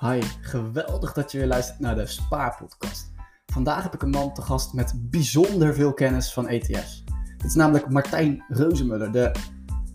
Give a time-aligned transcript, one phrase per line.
[0.00, 3.12] Hi, geweldig dat je weer luistert naar de Spaarpodcast.
[3.46, 7.04] Vandaag heb ik een man te gast met bijzonder veel kennis van ETF's.
[7.36, 9.32] Het is namelijk Martijn Reuzemuller, de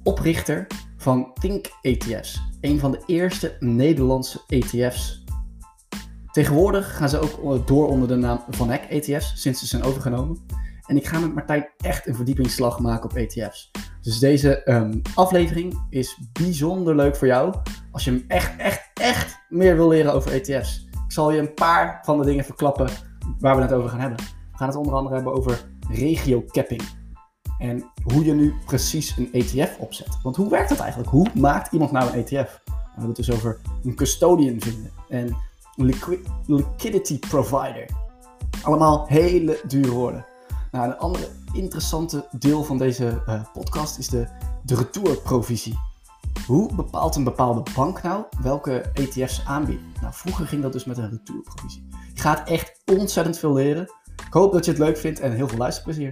[0.03, 2.41] oprichter van Think ETF's.
[2.61, 5.23] Een van de eerste Nederlandse ETF's.
[6.31, 10.45] Tegenwoordig gaan ze ook door onder de naam Van Eck ETF's, sinds ze zijn overgenomen.
[10.85, 13.71] En ik ga met Martijn echt een verdiepingsslag maken op ETF's.
[14.01, 17.55] Dus deze um, aflevering is bijzonder leuk voor jou
[17.91, 18.84] als je hem echt, echt
[19.55, 20.87] meer wil leren over ETF's.
[20.91, 22.89] Ik zal je een paar van de dingen verklappen
[23.39, 24.17] waar we het over gaan hebben.
[24.51, 26.81] We gaan het onder andere hebben over regio capping.
[27.59, 30.17] En hoe je nu precies een ETF opzet.
[30.23, 31.11] Want hoe werkt dat eigenlijk?
[31.11, 32.61] Hoe maakt iemand nou een ETF?
[32.65, 35.37] We hebben het dus over een custodian vinden en
[35.75, 35.93] een
[36.45, 37.85] liquidity provider.
[38.63, 40.25] Allemaal hele dure woorden.
[40.71, 44.27] Nou, een andere interessante deel van deze uh, podcast is de,
[44.63, 45.77] de retourprovisie.
[46.47, 49.85] Hoe bepaalt een bepaalde bank nou welke ETF's aanbieden?
[50.01, 51.87] Nou, vroeger ging dat dus met een retourprovisie.
[52.13, 53.83] Je gaat echt ontzettend veel leren.
[54.27, 56.11] Ik hoop dat je het leuk vindt en heel veel luisterplezier.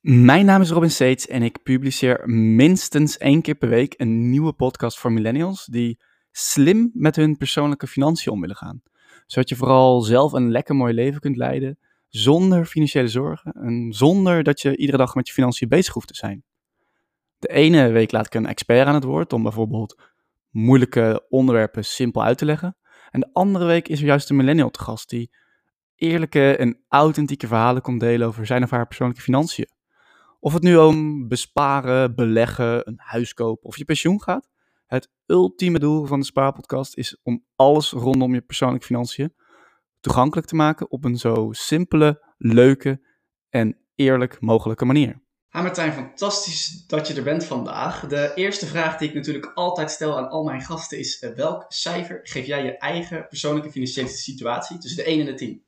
[0.00, 4.52] Mijn naam is Robin Seets en ik publiceer minstens één keer per week een nieuwe
[4.52, 8.82] podcast voor millennials die slim met hun persoonlijke financiën om willen gaan.
[9.26, 11.78] Zodat je vooral zelf een lekker mooi leven kunt leiden
[12.16, 16.14] zonder financiële zorgen en zonder dat je iedere dag met je financiën bezig hoeft te
[16.14, 16.44] zijn.
[17.38, 20.00] De ene week laat ik een expert aan het woord om bijvoorbeeld
[20.50, 22.76] moeilijke onderwerpen simpel uit te leggen.
[23.10, 25.30] En de andere week is er juist een millennial te gast die
[25.96, 29.68] eerlijke en authentieke verhalen komt delen over zijn of haar persoonlijke financiën.
[30.40, 34.48] Of het nu om besparen, beleggen, een huis kopen of je pensioen gaat.
[34.86, 39.34] Het ultieme doel van de Spaarpodcast is om alles rondom je persoonlijke financiën
[40.04, 43.00] toegankelijk te maken op een zo simpele, leuke
[43.50, 45.22] en eerlijk mogelijke manier.
[45.48, 48.06] Ha Martijn, fantastisch dat je er bent vandaag.
[48.06, 51.64] De eerste vraag die ik natuurlijk altijd stel aan al mijn gasten is: eh, welk
[51.68, 55.64] cijfer geef jij je eigen persoonlijke financiële situatie tussen de 1 en de 10?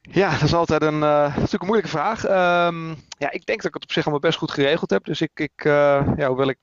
[0.00, 2.24] Ja, dat is altijd een, uh, natuurlijk een moeilijke vraag.
[2.24, 2.88] Um,
[3.18, 5.04] ja, ik denk dat ik het op zich allemaal best goed geregeld heb.
[5.04, 6.58] Dus ik, ik uh, ja, hoewel ik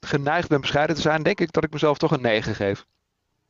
[0.00, 2.86] geneigd ben bescheiden te zijn, denk ik dat ik mezelf toch een 9 geef.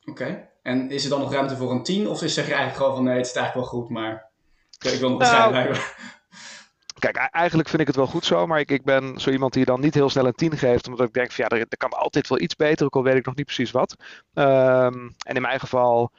[0.05, 0.50] Oké.
[0.63, 2.09] En is er dan nog ruimte voor een 10?
[2.09, 4.29] Of zeg je eigenlijk gewoon van nee, het is eigenlijk wel goed, maar
[4.79, 5.93] ik wil nog bescheiden nou, blijven?
[6.99, 9.65] Kijk, eigenlijk vind ik het wel goed zo, maar ik, ik ben zo iemand die
[9.65, 11.91] dan niet heel snel een 10 geeft, omdat ik denk van ja, er, er kan
[11.91, 13.97] altijd wel iets beter, ook al weet ik nog niet precies wat.
[14.35, 16.11] Um, en in mijn geval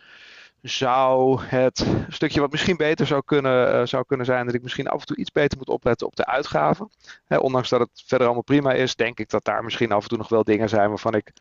[0.62, 4.88] zou het stukje wat misschien beter zou kunnen, uh, zou kunnen zijn, dat ik misschien
[4.88, 6.90] af en toe iets beter moet opletten op de uitgaven.
[7.28, 10.18] ondanks dat het verder allemaal prima is, denk ik dat daar misschien af en toe
[10.18, 11.32] nog wel dingen zijn waarvan ik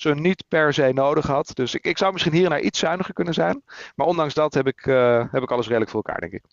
[0.00, 1.50] ze niet per se nodig had.
[1.54, 3.62] Dus ik, ik zou misschien hier naar iets zuiniger kunnen zijn.
[3.94, 6.44] Maar ondanks dat heb ik, uh, heb ik alles redelijk voor elkaar, denk ik.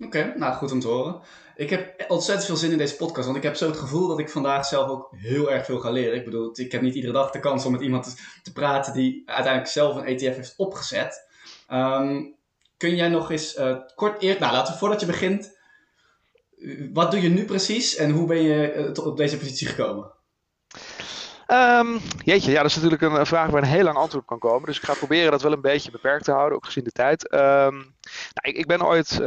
[0.00, 1.20] Oké, nou goed om te horen.
[1.56, 4.18] Ik heb ontzettend veel zin in deze podcast, want ik heb zo het gevoel dat
[4.18, 6.18] ik vandaag zelf ook heel erg veel ga leren.
[6.18, 8.92] Ik bedoel, ik heb niet iedere dag de kans om met iemand te, te praten
[8.92, 11.28] die uiteindelijk zelf een ETF heeft opgezet.
[11.72, 12.34] Um,
[12.76, 15.58] kun jij nog eens uh, kort eerst, nou laten we voordat je begint,
[16.92, 20.12] wat doe je nu precies en hoe ben je tot op deze positie gekomen?
[21.48, 24.66] Um, jeetje, ja, dat is natuurlijk een, vraag waar een heel lang antwoord kan komen.
[24.66, 27.32] Dus ik ga proberen dat wel een beetje beperkt te houden, ook gezien de tijd.
[27.32, 29.26] Um, nou, ik, ik, ben ooit, uh,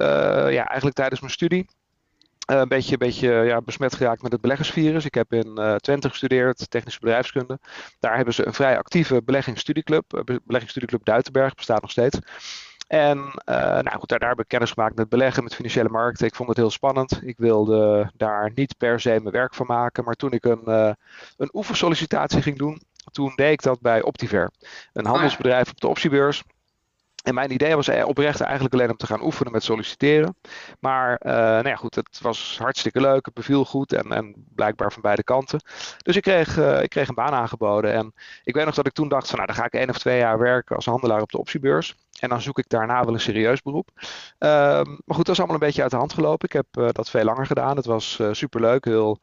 [0.52, 1.68] ja, eigenlijk tijdens mijn studie,
[2.52, 5.06] uh, een beetje, beetje ja, besmet geraakt met het beleggersvirus.
[5.06, 7.60] Ik heb in uh, Twente gestudeerd, technische bedrijfskunde.
[8.00, 10.24] Daar hebben ze een vrij actieve beleggingsstudieclub.
[10.44, 12.20] beleggingsstudieclub Duitenberg bestaat nog steeds.
[12.88, 16.28] En uh, nou goed, daar, daar heb ik kennis gemaakt met beleggen, met financiële markten.
[16.28, 17.20] Ik vond het heel spannend.
[17.24, 20.04] Ik wilde daar niet per se mijn werk van maken.
[20.04, 20.92] Maar toen ik een, uh,
[21.38, 22.82] een oefensollicitatie ging doen,
[23.12, 24.52] toen deed ik dat bij Optiver.
[24.94, 26.44] Een ah, handelsbedrijf op de optiebeurs.
[27.28, 30.36] En mijn idee was oprecht eigenlijk alleen om te gaan oefenen met solliciteren.
[30.80, 33.26] Maar uh, nou ja, goed, het was hartstikke leuk.
[33.26, 35.60] Het beviel goed en, en blijkbaar van beide kanten.
[35.98, 37.94] Dus ik kreeg, uh, ik kreeg een baan aangeboden.
[37.94, 39.98] En ik weet nog dat ik toen dacht van nou, dan ga ik één of
[39.98, 41.96] twee jaar werken als handelaar op de optiebeurs.
[42.20, 43.90] En dan zoek ik daarna wel een serieus beroep.
[43.96, 46.48] Um, maar goed, dat is allemaal een beetje uit de hand gelopen.
[46.48, 47.76] Ik heb uh, dat veel langer gedaan.
[47.76, 49.20] Het was superleuk, heel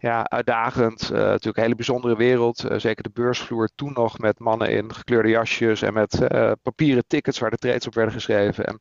[0.00, 1.02] ja, uitdagend.
[1.02, 2.64] Uh, natuurlijk een hele bijzondere wereld.
[2.76, 6.28] zeker de beursvloer toen nog met mannen in gekleurde jasjes en met
[6.62, 8.64] papieren tickets waar de trades op werden geschreven.
[8.64, 8.80] En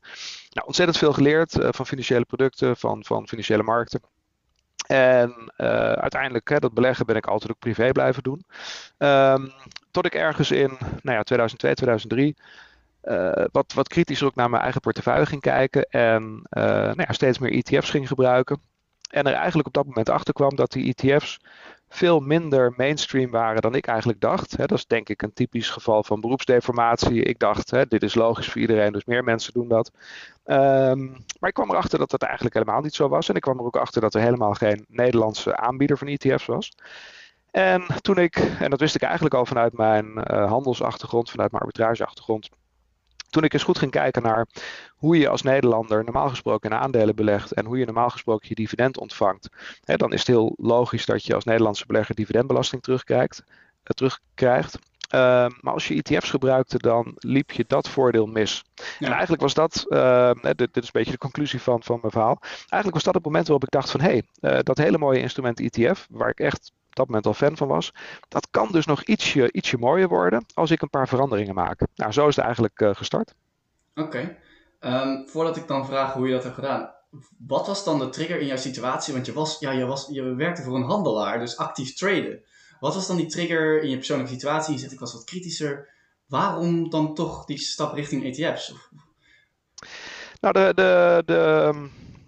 [0.49, 4.01] nou, ontzettend veel geleerd van financiële producten, van, van financiële markten.
[4.87, 5.51] En
[5.95, 8.43] uiteindelijk, hè, dat beleggen ben ik altijd ook privé blijven doen.
[8.97, 9.51] Um,
[9.91, 12.35] tot ik ergens in nou ja, 2002, 2003
[13.03, 15.83] uh, wat, wat kritischer ook naar mijn eigen portefeuille ging kijken.
[15.89, 18.61] En nou ja, steeds meer ETF's ging gebruiken.
[19.09, 21.39] En er eigenlijk op dat moment achter kwam dat die ETF's
[21.89, 24.57] veel minder mainstream waren dan ik eigenlijk dacht.
[24.57, 27.23] Dat is denk ik een typisch geval van beroepsdeformatie.
[27.23, 29.91] Ik dacht, dit is logisch voor iedereen, dus meer mensen doen dat.
[30.45, 33.29] Um, maar ik kwam erachter dat dat eigenlijk helemaal niet zo was.
[33.29, 36.71] En ik kwam er ook achter dat er helemaal geen Nederlandse aanbieder van ETF's was.
[37.51, 42.49] En toen ik, en dat wist ik eigenlijk al vanuit mijn handelsachtergrond, vanuit mijn arbitrageachtergrond,
[43.29, 44.47] toen ik eens goed ging kijken naar
[44.95, 48.55] hoe je als Nederlander normaal gesproken in aandelen belegt en hoe je normaal gesproken je
[48.55, 49.49] dividend ontvangt,
[49.83, 53.43] hè, dan is het heel logisch dat je als Nederlandse belegger dividendbelasting terugkrijgt.
[53.47, 53.53] Uh,
[53.83, 54.79] terugkrijgt.
[55.09, 58.63] Ehm, maar als je ETF's gebruikte, dan liep je dat voordeel mis.
[58.99, 62.11] En eigenlijk was dat, uh, dit, dit, is een beetje de conclusie van, van mijn
[62.11, 62.37] verhaal.
[62.41, 65.19] Eigenlijk was dat het moment waarop ik dacht van hé, hey, uh, dat hele mooie
[65.19, 67.93] instrument ETF, waar ik echt dat moment al fan van was,
[68.27, 71.81] dat kan dus nog ietsje, ietsje mooier worden als ik een paar veranderingen maak.
[71.95, 73.35] Nou, zo is het eigenlijk uh, gestart.
[73.95, 74.07] Oké.
[74.07, 74.23] Okay.
[74.23, 76.91] Um, ehm, voordat ik dan vraag hoe je dat hebt gedaan,
[77.47, 79.13] wat was dan de trigger in jouw situatie?
[79.13, 82.43] Want je, was, ja, je, was, je werkte voor een handelaar, dus actief traden.
[82.79, 84.73] Wat was dan die trigger in je persoonlijke situatie?
[84.73, 85.89] Je zegt ik was wat kritischer.
[86.25, 88.73] Waarom dan toch die stap richting ETF's?
[90.41, 91.87] Nou, de, de, de ehm,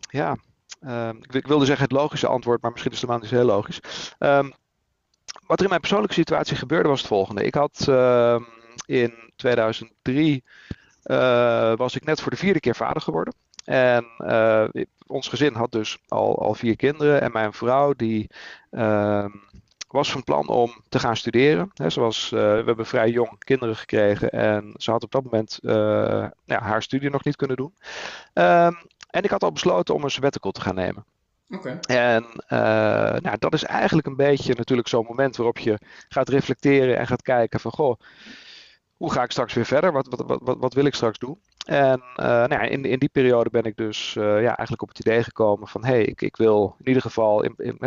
[0.10, 0.38] ja,
[0.82, 3.56] uh, ik, wilde zeggen het logische antwoord, maar misschien is het helemaal niet zo heel
[3.56, 3.80] logisch.
[4.20, 4.54] Um,
[5.48, 7.44] wat er in mijn persoonlijke situatie gebeurde was het volgende.
[7.44, 8.40] Ik had uh,
[8.86, 10.44] in 2003
[11.06, 13.34] uh, was ik net voor de vierde keer vader geworden.
[13.66, 14.68] En uh,
[15.08, 17.22] ons gezin had dus al, al vier kinderen.
[17.22, 18.30] En mijn vrouw die
[18.72, 19.26] uh,
[19.88, 21.72] was van plan om te gaan studeren.
[21.74, 25.60] He, zoals, uh, we hebben vrij jong kinderen gekregen en ze had op dat moment
[25.62, 25.74] uh,
[26.46, 27.74] ja, haar studie nog niet kunnen doen.
[28.34, 28.78] Um,
[29.10, 31.06] en ik had al besloten om een sabbatical te gaan nemen.
[31.52, 31.80] Okay.
[31.80, 35.78] En uh, nou, dat is eigenlijk een beetje natuurlijk zo'n moment waarop je
[36.10, 38.00] gaat reflecteren en gaat kijken van goh,
[38.98, 39.92] hoe ga ik straks weer verder?
[39.92, 41.40] Wat, wat, wat, wat wil ik straks doen?
[41.66, 44.88] En uh, nou ja, in, in die periode ben ik dus uh, ja, eigenlijk op
[44.88, 47.78] het idee gekomen van hé, hey, ik, ik wil in ieder geval, in, in,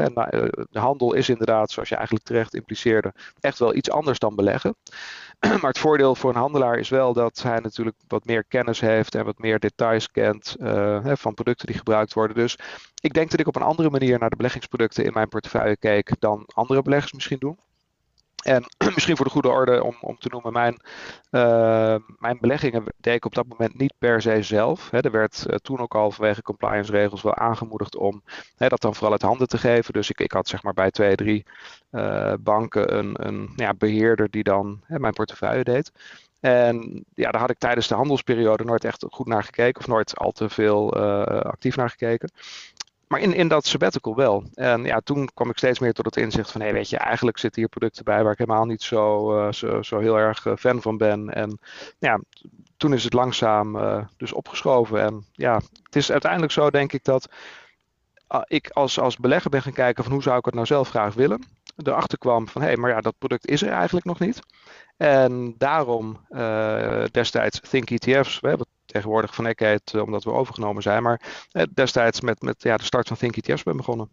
[0.71, 4.77] de handel is inderdaad, zoals je eigenlijk terecht impliceerde, echt wel iets anders dan beleggen.
[5.61, 9.15] maar het voordeel voor een handelaar is wel dat hij natuurlijk wat meer kennis heeft
[9.15, 10.57] en wat meer details kent
[11.03, 12.37] van producten die gebruikt worden.
[12.37, 12.59] Dus
[13.01, 16.11] ik denk dat ik op een andere manier naar de beleggingsproducten in mijn portefeuille keek
[16.19, 17.59] dan andere beleggers misschien doen.
[18.45, 18.65] En
[18.95, 20.81] misschien voor de goede orde om, om te noemen, mijn,
[21.31, 24.91] uh, mijn beleggingen deed ik op dat moment niet per se zelf.
[24.91, 25.01] Hè.
[25.01, 28.23] Er werd uh, toen ook al vanwege compliance regels wel aangemoedigd om
[28.57, 29.93] dat dan vooral uit handen te geven.
[29.93, 31.45] Dus ik, ik had zeg maar bij twee, drie
[31.91, 35.93] uh, banken een, een ja, beheerder die dan mijn portefeuille deed.
[36.41, 40.17] En ja, daar had ik tijdens de handelsperiode nooit echt goed naar gekeken of nooit
[40.17, 40.95] al te veel
[41.43, 42.31] actief naar gekeken
[43.09, 44.45] maar in, in dat sabbatical wel.
[44.55, 46.97] En ja, toen kwam ik steeds meer tot het inzicht van, hé, hey, weet je,
[46.97, 50.47] eigenlijk zitten hier producten bij waar ik helemaal niet zo, uh, zo, zo, heel erg
[50.47, 51.35] eh, fan van ben.
[51.35, 51.59] En
[51.99, 52.21] ja,
[52.77, 55.01] toen is het langzaam uh, dus opgeschoven.
[55.01, 57.29] En ja, het is uiteindelijk zo, denk ik, dat
[58.47, 61.15] ik als, als belegger ben gaan kijken van hoe zou ik het nou zelf graag
[61.15, 61.45] willen.
[61.77, 64.39] Erachter kwam van, hé, hey, maar ja, dat product is er eigenlijk nog niet.
[64.97, 66.27] En daarom
[67.11, 71.03] destijds Think ETF's, we hebben tegenwoordig van Eckhead, omdat we overgenomen zijn.
[71.03, 74.09] Maar eh, destijds met, met ja, de start van Think ETF's ben begonnen.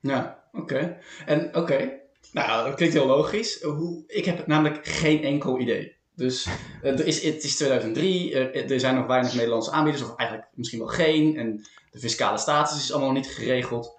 [0.00, 0.98] Ja, oké.
[1.26, 2.00] En oké,
[2.32, 3.62] nou dat klinkt heel logisch.
[3.62, 5.96] Hoe, ik heb namelijk geen enkel idee.
[6.16, 6.48] Dus
[6.82, 10.78] er is, het is 2003, er, er zijn nog weinig Nederlandse aanbieders, of eigenlijk misschien
[10.78, 11.36] wel geen.
[11.36, 13.98] En de fiscale status is allemaal niet geregeld.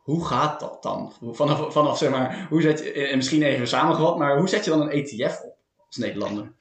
[0.00, 1.12] Hoe gaat dat dan?
[1.22, 4.70] Vanaf, vanaf zeg maar, hoe zet je, en misschien even samengevat, maar hoe zet je
[4.70, 5.56] dan een ETF op
[5.86, 6.52] als Nederlander?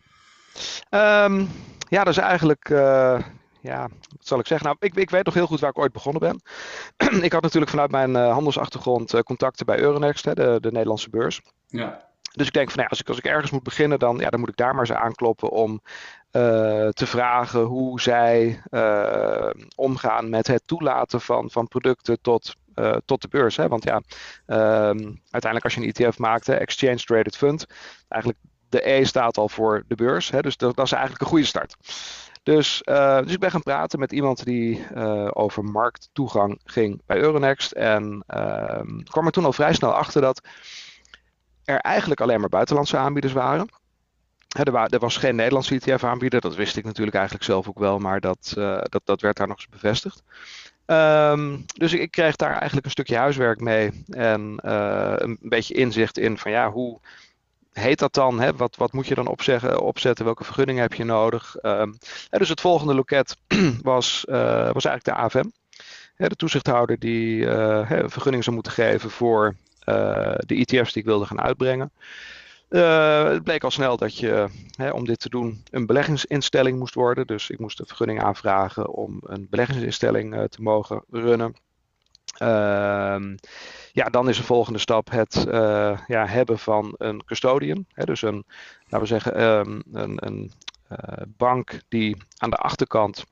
[0.89, 1.49] Um,
[1.89, 3.19] ja, dat is eigenlijk, uh,
[3.59, 4.67] ja, wat zal ik zeggen?
[4.67, 6.41] Nou, ik, ik weet nog heel goed waar ik ooit begonnen ben.
[7.23, 11.09] ik had natuurlijk vanuit mijn uh, handelsachtergrond uh, contacten bij Euronext, hè, de, de Nederlandse
[11.09, 11.41] beurs.
[11.67, 12.07] Ja.
[12.33, 14.29] Dus ik denk van, nou ja, als, ik, als ik ergens moet beginnen, dan, ja,
[14.29, 15.81] dan moet ik daar maar eens aankloppen om
[16.31, 18.61] te vragen hoe zij
[19.75, 23.57] omgaan met het toelaten van, van producten tot uh, tot de beurs.
[23.57, 23.67] Hè?
[23.67, 27.65] Want ja, um, uiteindelijk als je een ETF maakt, hè, Exchange Traded Fund,
[28.07, 30.29] eigenlijk de E staat al voor de beurs.
[30.29, 31.75] Hè, dus dat, dat, is eigenlijk een goede start.
[32.43, 37.17] Dus, uh, dus ik ben gaan praten met iemand die uh, over markttoegang ging bij
[37.17, 37.71] Euronext.
[37.71, 40.47] En uh, kwam er toen al vrij snel achter dat
[41.63, 43.67] er eigenlijk alleen maar buitenlandse aanbieders waren.
[44.49, 48.19] Er, er, was geen Nederlandse ETF-aanbieder, dat wist ik natuurlijk eigenlijk zelf ook wel, maar
[48.19, 48.51] dat,
[48.83, 50.23] dat, dat werd daar nog eens bevestigd.
[50.91, 56.37] Um, dus ik, kreeg daar eigenlijk een stukje huiswerk mee en een beetje inzicht in
[56.37, 56.99] van ja, hoe
[57.73, 58.39] heet dat dan?
[58.39, 58.55] Hè?
[58.55, 60.25] Wat, wat moet je dan opzeggen, opzetten?
[60.25, 61.55] Welke vergunningen heb je nodig?
[61.61, 61.97] Um,
[62.29, 63.37] dus het volgende loket
[63.81, 65.49] was, uh, was eigenlijk de AFM.
[66.15, 69.55] de toezichthouder die uh, een vergunning zou moeten geven voor
[70.45, 71.91] de ETF's die ik wilde gaan uitbrengen.
[72.69, 77.27] Het bleek al snel dat je hè, om dit te doen een beleggingsinstelling moest worden.
[77.27, 81.53] Dus ik moest een vergunning aanvragen om een beleggingsinstelling te mogen runnen.
[82.37, 83.35] Ehm,
[83.91, 87.85] ja, dan is de volgende stap het uh, ja, hebben van een custodian.
[87.93, 88.45] Hè, dus een,
[88.83, 90.51] laten we zeggen, um, een, een
[91.37, 93.25] bank die aan de achterkant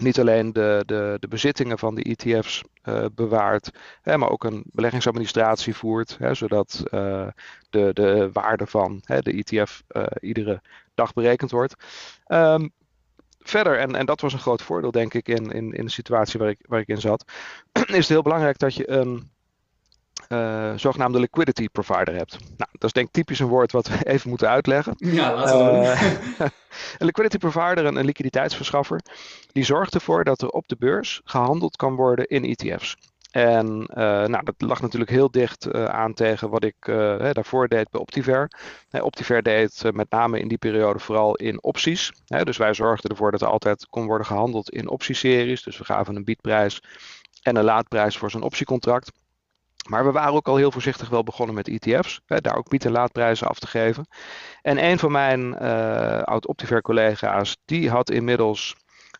[0.00, 3.70] niet alleen de, de, de bezittingen van de ETF's uh, bewaart,
[4.02, 7.26] hè, maar ook een beleggingsadministratie voert, hè, zodat uh,
[7.70, 10.62] de, de waarde van hè, de ETF uh, iedere
[10.94, 11.74] dag berekend wordt.
[12.26, 12.72] Um,
[13.38, 16.40] verder, en, en dat was een groot voordeel denk ik in, in, in de situatie
[16.40, 17.32] waar ik, waar ik in zat,
[17.72, 19.30] is het heel belangrijk dat je een
[20.28, 22.38] uh, zogenaamde liquidity provider hebt.
[22.40, 24.94] Nou, dat is denk ik typisch een woord wat we even moeten uitleggen.
[24.96, 25.86] Ja, laten we
[26.40, 26.40] uh,
[26.98, 29.00] Een liquidity provider, een, een liquiditeitsverschaffer,
[29.52, 32.96] die zorgt ervoor dat er op de beurs gehandeld kan worden in ETF's.
[33.30, 37.32] En uh, nou, dat lag natuurlijk heel dicht uh, aan tegen wat ik uh, hè,
[37.32, 38.50] daarvoor deed bij Optiver.
[38.88, 42.12] Hè, Optiver deed met name in die periode vooral in opties.
[42.26, 45.62] Hè, dus wij zorgden ervoor dat er altijd kon worden gehandeld in optieseries.
[45.62, 46.82] Dus we gaven een biedprijs
[47.42, 49.12] en een laadprijs voor zo'n optiecontract.
[49.88, 52.20] Maar we waren ook al heel voorzichtig wel begonnen met ETF's.
[52.26, 54.06] Hè, daar ook bied- en laadprijzen af te geven.
[54.62, 55.58] En een van mijn
[56.24, 58.76] oud-Optiver collega's, die had inmiddels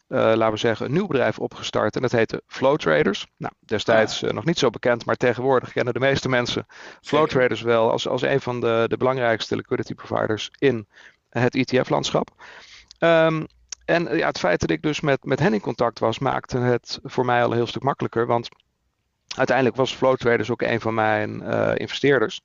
[0.08, 1.96] uh, laten we zeggen, een nieuw bedrijf opgestart.
[1.96, 3.26] En dat heette Flow Traders.
[3.36, 6.66] Nou, destijds uh, nog niet zo bekend, maar tegenwoordig kennen de meeste mensen
[7.00, 10.86] Flow Traders wel als, als een van de, de belangrijkste liquidity providers in
[11.28, 12.30] het ETF-landschap.
[12.98, 13.46] Um,
[13.84, 16.98] en ja, het feit dat ik dus met, met hen in contact was, maakte het
[17.02, 18.26] voor mij al een heel stuk makkelijker.
[18.26, 18.48] Want
[19.38, 22.40] uiteindelijk was Flow Traders ook een van mijn uh, investeerders.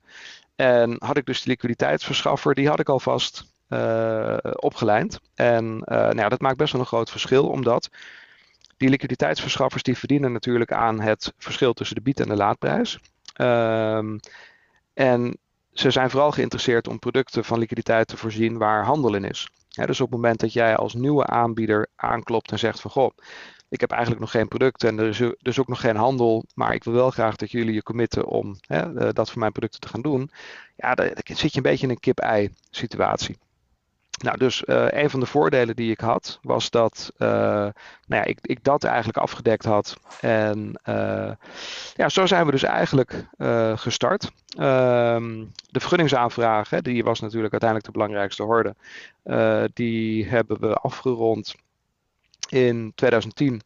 [0.56, 5.20] En had ik dus de liquiditeitsverschaffer, die had ik alvast uh, opgeleid.
[5.34, 7.88] En uh, nou ja, dat maakt best wel een groot verschil, omdat
[8.76, 12.98] die liquiditeitsverschaffers die verdienen natuurlijk aan het verschil tussen de bied- en de laadprijs.
[13.40, 14.20] Um,
[14.94, 15.38] en
[15.72, 19.48] ze zijn vooral geïnteresseerd om producten van liquiditeit te voorzien waar handel in is.
[19.68, 23.10] Dus op het moment dat jij als nieuwe aanbieder aanklopt en zegt van goh,
[23.74, 26.74] ik heb eigenlijk nog geen product en er is dus ook nog geen handel, maar
[26.74, 29.88] ik wil wel graag dat jullie je committen om hè, dat voor mijn producten te
[29.88, 30.30] gaan doen.
[30.76, 33.38] Ja, dan zit je een beetje in een kip-ei situatie.
[34.22, 37.74] Nou, dus uh, een van de voordelen die ik had, was dat uh, nou
[38.06, 39.96] ja, ik, ik dat eigenlijk afgedekt had.
[40.20, 40.80] En
[41.94, 43.26] ja, zo zijn we dus eigenlijk
[43.74, 44.30] gestart.
[44.58, 48.74] Ehm, de vergunningsaanvraag, hè, die was natuurlijk uiteindelijk de belangrijkste horde.
[49.74, 51.54] die hebben we afgerond
[52.54, 53.62] in 2010.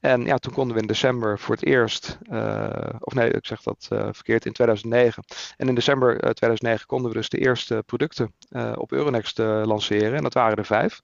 [0.00, 2.68] En ja, toen konden we in december voor het eerst, uh,
[2.98, 5.24] of nee, ik zeg dat uh, verkeerd, in 2009.
[5.56, 8.34] En in december uh, 2009 konden we dus de eerste producten
[8.74, 10.14] op Euronext lanceren.
[10.14, 11.02] En dat waren er vijf.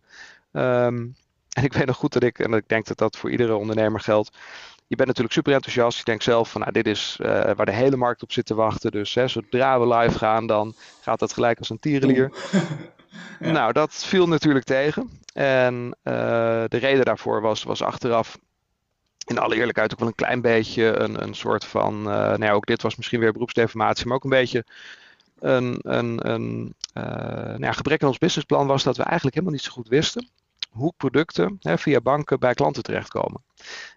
[0.53, 1.17] Um,
[1.53, 4.01] en ik weet nog goed dat ik, en ik denk dat dat voor iedere ondernemer
[4.01, 4.37] geldt.
[4.87, 5.99] Je bent natuurlijk super enthousiast.
[5.99, 7.17] Je denkt zelf van, nou, dit is
[7.57, 8.91] waar de hele markt op zit te wachten.
[8.91, 12.33] Dus hè, zodra we live gaan, dan gaat dat gelijk als een tierenlier.
[13.39, 15.21] Nou, dat viel natuurlijk tegen.
[15.33, 18.39] En de reden daarvoor was, was achteraf
[19.29, 22.53] in alle eerlijkheid ook wel een klein beetje een, een soort van, uh, nou ja,
[22.53, 24.65] ook dit was misschien weer beroepsdeformatie, maar ook een beetje
[25.39, 29.55] een, een, een uh, nou ja, gebrek aan ons businessplan was dat we eigenlijk helemaal
[29.57, 30.29] niet zo goed wisten
[30.71, 33.43] hoe producten hè, via banken bij klanten terechtkomen.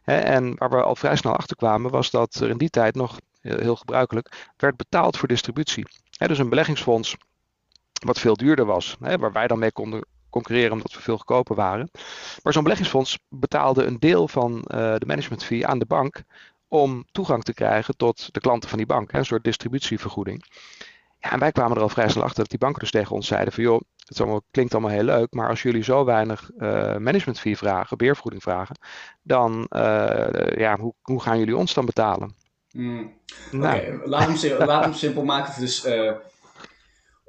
[0.02, 2.96] Hè, en waar we al vrij snel achter kwamen was dat er in die tijd
[2.96, 5.88] nog heel gebruikelijk werd betaald voor distributie.
[6.18, 7.18] Hè, dus een beleggingsfonds
[8.06, 11.56] wat veel duurder was, hè, waar wij dan mee konden concurreren omdat we veel goedkoper
[11.56, 11.90] waren.
[12.44, 16.24] Maar zo'n beleggingsfonds betaalde een deel van uh, de management fee aan de bank
[16.68, 20.46] om toegang te krijgen tot de klanten van die bank, hè, een soort distributievergoeding.
[21.20, 23.28] Ja, en wij kwamen er al vrij snel achter dat die banken dus tegen ons
[23.28, 26.98] zeiden van joh, het allemaal, klinkt allemaal heel leuk, maar als jullie zo weinig uh,
[26.98, 28.76] management fee vragen, beheervergoeding vragen,
[29.22, 32.36] dan uh, ja, hoe, hoe gaan jullie ons dan betalen?
[32.72, 33.14] Mm.
[33.52, 33.78] Nou.
[33.78, 35.62] Oké, okay, laat, hem, laat hem simpel maken.
[35.62, 36.12] Dus uh,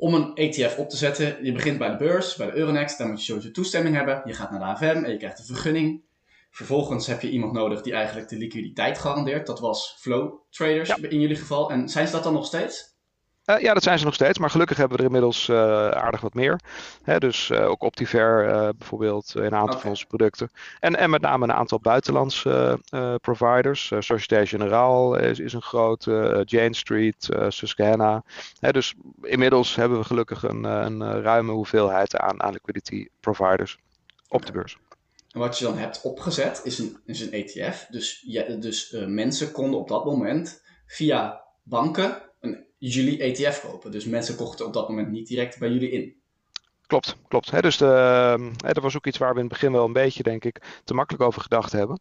[0.02, 3.08] om een ETF op te zetten, je begint bij de beurs, bij de Euronext, dan
[3.08, 4.22] moet je sowieso toestemming hebben.
[4.24, 6.02] Je gaat naar de AFM en je krijgt een vergunning.
[6.50, 9.46] Vervolgens heb je iemand nodig die eigenlijk de liquiditeit garandeert.
[9.46, 10.96] Dat was Flow Traders ja.
[11.08, 11.70] in jullie geval.
[11.70, 12.91] En zijn ze dat dan nog steeds?
[13.46, 16.20] Uh, ja, dat zijn ze nog steeds, maar gelukkig hebben we er inmiddels uh, aardig
[16.20, 16.60] wat meer.
[17.02, 18.46] Hè, dus uh, ook Optiver
[18.78, 19.80] bijvoorbeeld in een aantal okay.
[19.80, 20.50] van onze producten.
[20.80, 22.78] En, en met name een aantal buitenlandse
[23.20, 23.92] providers.
[23.98, 28.22] Societe Generale is, is een grote, Jane Street, Susquehanna.
[28.60, 33.78] Hè, dus inmiddels hebben we gelukkig een, een ruime hoeveelheid aan, aan liquidity providers
[34.28, 34.78] op de beurs.
[35.30, 37.86] En wat je dan hebt opgezet is een, is een ETF.
[37.88, 42.30] Dus, ja, dus mensen konden op dat moment via banken
[42.90, 43.90] jullie ETF kopen.
[43.90, 46.14] Dus mensen kochten op dat moment niet direct bij jullie in.
[46.86, 47.62] Klopt, klopt.
[47.62, 50.44] Dus de, dat was ook iets waar we in het begin wel een beetje, denk
[50.44, 52.00] ik, te makkelijk over gedacht hebben.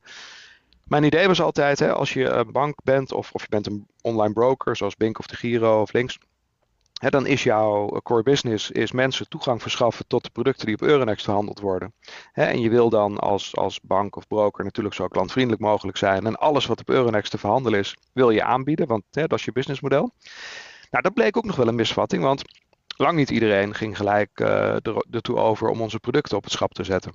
[0.87, 4.33] Mijn idee was altijd, als je een bank bent of, of je bent een online
[4.33, 6.19] broker, zoals Bink of de Giro of Links,
[7.09, 11.25] dan is jouw core business is mensen toegang verschaffen tot de producten die op Euronext
[11.25, 11.93] verhandeld worden.
[12.33, 16.25] En je wil dan als, als bank of broker natuurlijk zo klantvriendelijk mogelijk zijn.
[16.25, 19.51] En alles wat op Euronext te verhandelen is, wil je aanbieden, want dat is je
[19.51, 20.13] businessmodel.
[20.91, 22.43] Nou, dat bleek ook nog wel een misvatting, want
[22.97, 24.75] lang niet iedereen ging gelijk uh,
[25.11, 27.13] ertoe over om onze producten op het schap te zetten.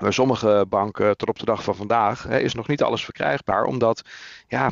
[0.00, 3.64] Bij sommige banken tot op de dag van vandaag hè, is nog niet alles verkrijgbaar,
[3.64, 4.02] omdat,
[4.48, 4.70] ja,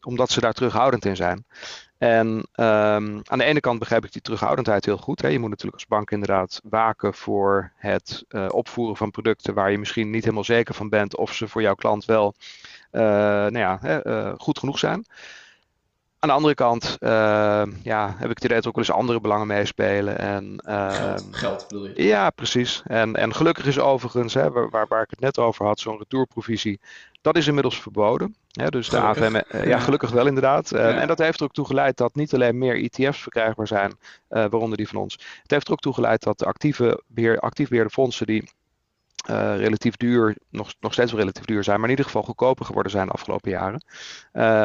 [0.00, 1.44] omdat ze daar terughoudend in zijn.
[1.98, 5.22] En ehm, aan de ene kant begrijp ik die terughoudendheid heel goed.
[5.22, 5.28] Hè.
[5.28, 9.78] Je moet natuurlijk als bank inderdaad waken voor het uh, opvoeren van producten waar je
[9.78, 12.34] misschien niet helemaal zeker van bent of ze voor jouw klant wel
[12.90, 14.02] nou ja,
[14.36, 15.04] goed genoeg zijn.
[16.20, 16.96] Aan de andere kant
[17.82, 20.18] ja, heb ik het idee dat er ook wel eens andere belangen meespelen.
[20.18, 22.02] En, geld, geld bedoel je?
[22.02, 22.82] Ja, precies.
[22.84, 26.80] En, en gelukkig is overigens, hè, waar, waar ik het net over had, zo'n retourprovisie,
[27.20, 28.36] dat is inmiddels verboden.
[28.48, 30.72] Ja, dus de AFM, eh, ja, gelukkig wel inderdaad.
[30.72, 33.98] Uh, En dat heeft er ook toe geleid dat niet alleen meer ETF's verkrijgbaar zijn,
[34.28, 35.12] waaronder die van ons.
[35.42, 38.50] Het heeft er ook toe geleid dat de actieve beheer, actief beheerde fondsen die
[39.30, 42.64] uh, relatief duur, nog, nog steeds wel relatief duur zijn, maar in ieder geval goedkoper
[42.64, 43.84] geworden zijn de afgelopen jaren.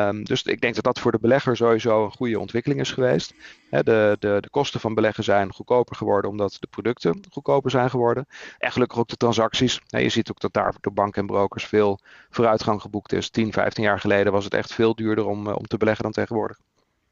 [0.07, 3.33] Um, dus ik denk dat dat voor de belegger sowieso een goede ontwikkeling is geweest.
[3.69, 8.27] De, de, de kosten van beleggen zijn goedkoper geworden omdat de producten goedkoper zijn geworden.
[8.57, 9.81] En gelukkig ook de transacties.
[9.87, 13.29] Je ziet ook dat daar door banken en brokers veel vooruitgang geboekt is.
[13.29, 16.57] 10, 15 jaar geleden was het echt veel duurder om, om te beleggen dan tegenwoordig.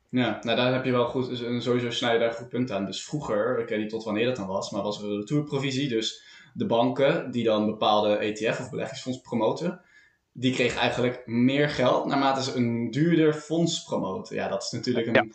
[0.10, 2.86] Ja, nou daar heb je wel goed, sowieso snij je daar een goed punt aan.
[2.86, 5.90] Dus vroeger, ik weet niet tot wanneer dat dan was, maar was er een retourprovisie.
[5.90, 9.82] Dus de banken die dan bepaalde ETF of beleggingsfonds promoten,
[10.32, 14.36] die kregen eigenlijk meer geld naarmate ze een duurder fonds promoten.
[14.36, 15.34] Ja, dat is natuurlijk een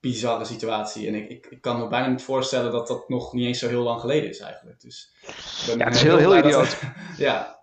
[0.00, 1.06] bizarre situatie.
[1.06, 3.68] En ik, ik, ik, kan me bijna niet voorstellen dat dat nog niet eens zo
[3.68, 4.80] heel lang geleden is eigenlijk.
[4.80, 5.12] Dus
[5.66, 6.78] ja, het is heel, heel idioot.
[7.16, 7.58] ja,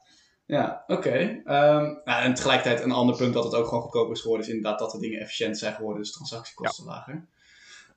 [0.45, 1.41] ja oké.
[1.45, 4.53] Ehm, nou, en tegelijkertijd een ander punt dat het ook gewoon goedkoper is geworden, is
[4.53, 7.27] inderdaad dat de dingen efficiënt zijn geworden, dus transactiekosten lager.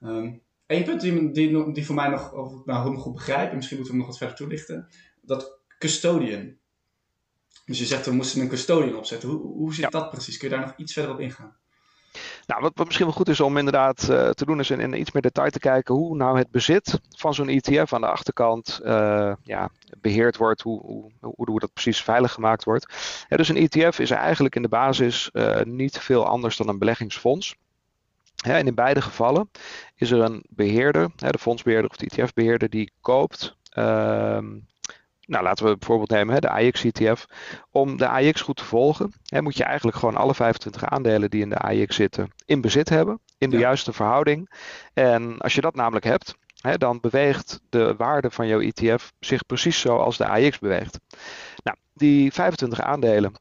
[0.02, 3.56] Um, Eén punt die, die, die voor mij nog, of ik nou goed begrijp, en
[3.56, 4.88] misschien moeten we hem nog wat verder toelichten,
[5.22, 6.56] dat custodian.
[7.66, 9.28] Dus je zegt we moesten een custodian opzetten.
[9.28, 10.36] Hoe, hoe zit dat precies?
[10.36, 11.56] Kun je daar nog iets verder op ingaan?
[12.46, 15.00] Nou, wat, wat misschien wel goed is om inderdaad uh, te doen, is in, in,
[15.00, 18.80] iets meer detail te kijken hoe nou het bezit van zo'n ETF aan de achterkant
[18.84, 19.70] uh, ja,
[20.00, 22.94] beheerd wordt, hoe, hoe, hoe, dat precies veilig gemaakt wordt.
[23.28, 26.78] Ja, dus een ETF is eigenlijk in de basis uh, niet veel anders dan een
[26.78, 27.56] beleggingsfonds.
[28.44, 29.50] En in beide gevallen
[29.94, 34.46] is er een beheerder, de fondsbeheerder of de ETF-beheerder, die koopt ehm,
[35.28, 37.26] nou, laten we bijvoorbeeld nemen hè, de AX-ETF.
[37.70, 41.42] Om de AX goed te volgen, hè, moet je eigenlijk gewoon alle 25 aandelen die
[41.42, 44.50] in de AX zitten in bezit hebben, in de juiste verhouding.
[44.94, 49.46] En als je dat namelijk hebt, hè, dan beweegt de waarde van jouw ETF zich
[49.46, 50.98] precies zoals de AX beweegt.
[51.62, 53.32] Nou, die 25 aandelen,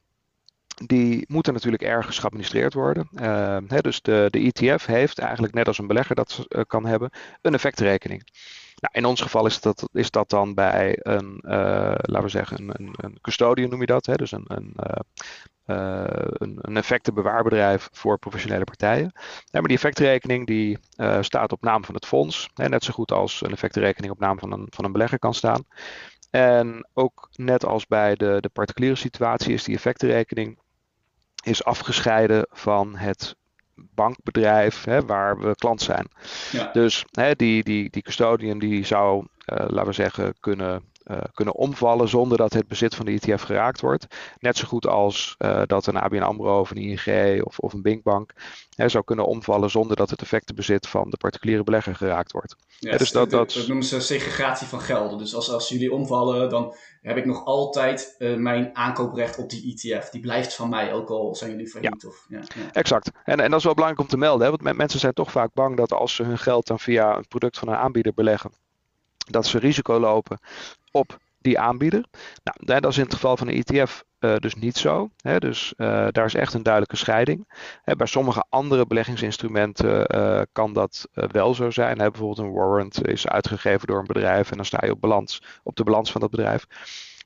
[0.86, 3.10] die moeten natuurlijk ergens geadministreerd worden.
[3.14, 6.86] Uh, hè, dus de, de ETF heeft eigenlijk, net als een belegger dat uh, kan
[6.86, 7.10] hebben,
[7.42, 8.24] een effectrekening.
[8.80, 11.52] Nou, in ons geval is dat, is dat dan bij een, uh,
[11.96, 14.06] laten we zeggen, een, een custodian noem je dat.
[14.06, 14.16] Hè?
[14.16, 14.74] Dus een, een,
[15.66, 19.12] uh, een, een effectenbewaarbedrijf voor professionele partijen.
[19.52, 20.78] Maar die effectrekening die
[21.22, 22.50] staat op naam van het fonds.
[22.54, 22.70] Hè?
[22.70, 25.66] Net zo goed als een effectrekening op naam van een, van een belegger kan staan.
[26.30, 30.60] En ook net als bij de, de particuliere situatie is die effectenrekening
[31.44, 33.36] is afgescheiden van het
[33.76, 36.08] bankbedrijf hè, waar we klant zijn.
[36.52, 36.70] Ja.
[36.72, 41.56] Dus hè, die, die, die custodian die zou, uh, laten we zeggen, kunnen uh, kunnen
[41.56, 44.08] omvallen zonder dat het bezit van de ETF geraakt wordt.
[44.40, 47.82] Net zo goed als uh, dat een ABN AMRO of een ING of, of een
[47.82, 48.34] Binkbank
[48.76, 52.56] hè, zou kunnen omvallen zonder dat het effectenbezit van de particuliere belegger geraakt wordt.
[52.80, 55.18] Ja, dus dat, dat, dat noemen ze segregatie van gelden.
[55.18, 59.74] Dus als, als jullie omvallen, dan heb ik nog altijd uh, mijn aankooprecht op die
[59.74, 60.10] ETF.
[60.10, 62.02] Die blijft van mij, ook al zijn jullie failliet.
[62.02, 62.08] Ja.
[62.08, 62.72] Of, ja, ja.
[62.72, 63.12] Exact.
[63.24, 65.54] En, en dat is wel belangrijk om te melden, hè, want mensen zijn toch vaak
[65.54, 68.52] bang dat als ze hun geld dan via een product van een aanbieder beleggen,
[69.32, 70.40] dat ze risico lopen
[70.92, 72.06] op die aanbieder.
[72.44, 75.10] Nou, dat is in het geval van een ETF uh, dus niet zo.
[75.22, 75.40] Hè?
[75.40, 77.46] Dus uh, daar is echt een duidelijke scheiding.
[77.82, 82.00] Hè, bij sommige andere beleggingsinstrumenten uh, kan dat wel zo zijn.
[82.00, 82.10] Hè?
[82.10, 85.76] Bijvoorbeeld een warrant is uitgegeven door een bedrijf en dan sta je op, balans, op
[85.76, 86.66] de balans van dat bedrijf.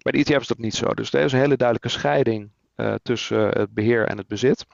[0.02, 0.94] Bij de ETF is dat niet zo.
[0.94, 2.52] Dus er is een hele duidelijke scheiding
[3.04, 4.66] tussen het beheer en het bezit.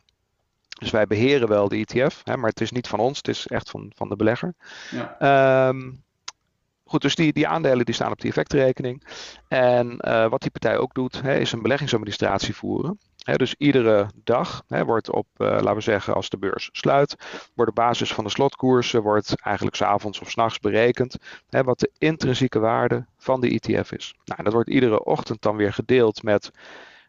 [0.80, 3.48] Dus wij beheren wel de ETF, hè, maar het is niet van ons, het is
[3.48, 4.54] echt van, van de belegger.
[4.92, 5.68] Ja.
[5.68, 6.04] Um,
[6.88, 9.04] Goed, dus die, die aandelen die staan op die effectrekening.
[9.48, 13.00] En uh, wat die partij ook doet, hè, is een beleggingsadministratie voeren.
[13.36, 17.16] Dus iedere dag wordt op, uh, laten we zeggen, als de beurs sluit,
[17.54, 21.18] wordt op basis van de slotkoersen, wordt eigenlijk s'avonds of s'nachts berekend
[21.50, 24.16] wat de intrinsieke waarde van de ETF is.
[24.26, 26.52] Nou, dat wordt iedere ochtend dan weer gedeeld met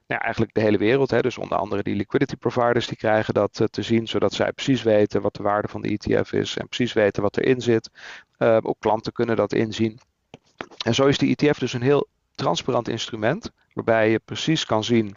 [0.09, 1.11] nou, eigenlijk de hele wereld.
[1.11, 1.21] Hè.
[1.21, 4.83] Dus onder andere die liquidity providers die krijgen dat uh, te zien, zodat zij precies
[4.83, 7.91] weten wat de waarde van de ETF is en precies weten wat erin zit.
[8.39, 9.99] Uh, ook klanten kunnen dat inzien.
[10.85, 15.17] En zo is die ETF dus een heel transparant instrument, waarbij je precies kan zien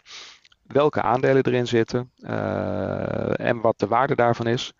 [0.61, 4.73] welke aandelen erin zitten uh, en wat de waarde daarvan is.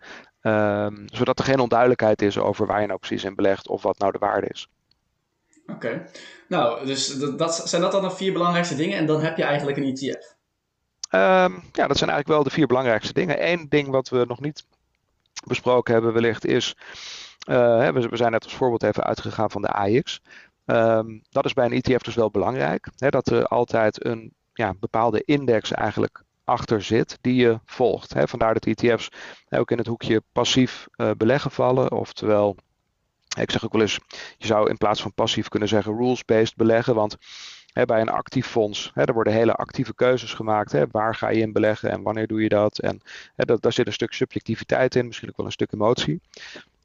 [1.06, 4.12] zodat er geen onduidelijkheid is over waar je nou precies in belegt of wat nou
[4.12, 4.68] de waarde is.
[5.74, 6.06] Oké,
[6.48, 9.42] nou, dus dat, dat, zijn dat dan de vier belangrijkste dingen en dan heb je
[9.42, 10.34] eigenlijk een ETF?
[11.08, 13.50] Ehm, ja, dat zijn eigenlijk wel de vier belangrijkste dingen.
[13.50, 14.64] Eén ding wat we nog niet
[15.46, 16.76] besproken hebben wellicht is,
[17.48, 20.20] uh, we, zijn net als voorbeeld even uitgegaan van de AX.
[20.64, 24.74] Ehm, dat is bij een ETF dus wel belangrijk, hè, dat er altijd een ja,
[24.80, 28.14] bepaalde index eigenlijk achter zit die je volgt.
[28.14, 28.28] Hè.
[28.28, 29.08] Vandaar dat ETF's
[29.48, 32.56] ook in het hoekje passief uh, beleggen vallen, oftewel
[33.40, 33.98] ik zeg ook wel eens,
[34.38, 37.16] je zou in plaats van passief kunnen zeggen rules-based beleggen, want
[37.72, 40.72] hè, bij een actief fonds, hè, er worden hele actieve keuzes gemaakt.
[40.72, 42.78] Hè, waar ga je in beleggen en wanneer doe je dat?
[42.78, 43.00] En
[43.34, 46.20] hè, dat, daar zit een stuk subjectiviteit in, misschien ook wel een stuk emotie.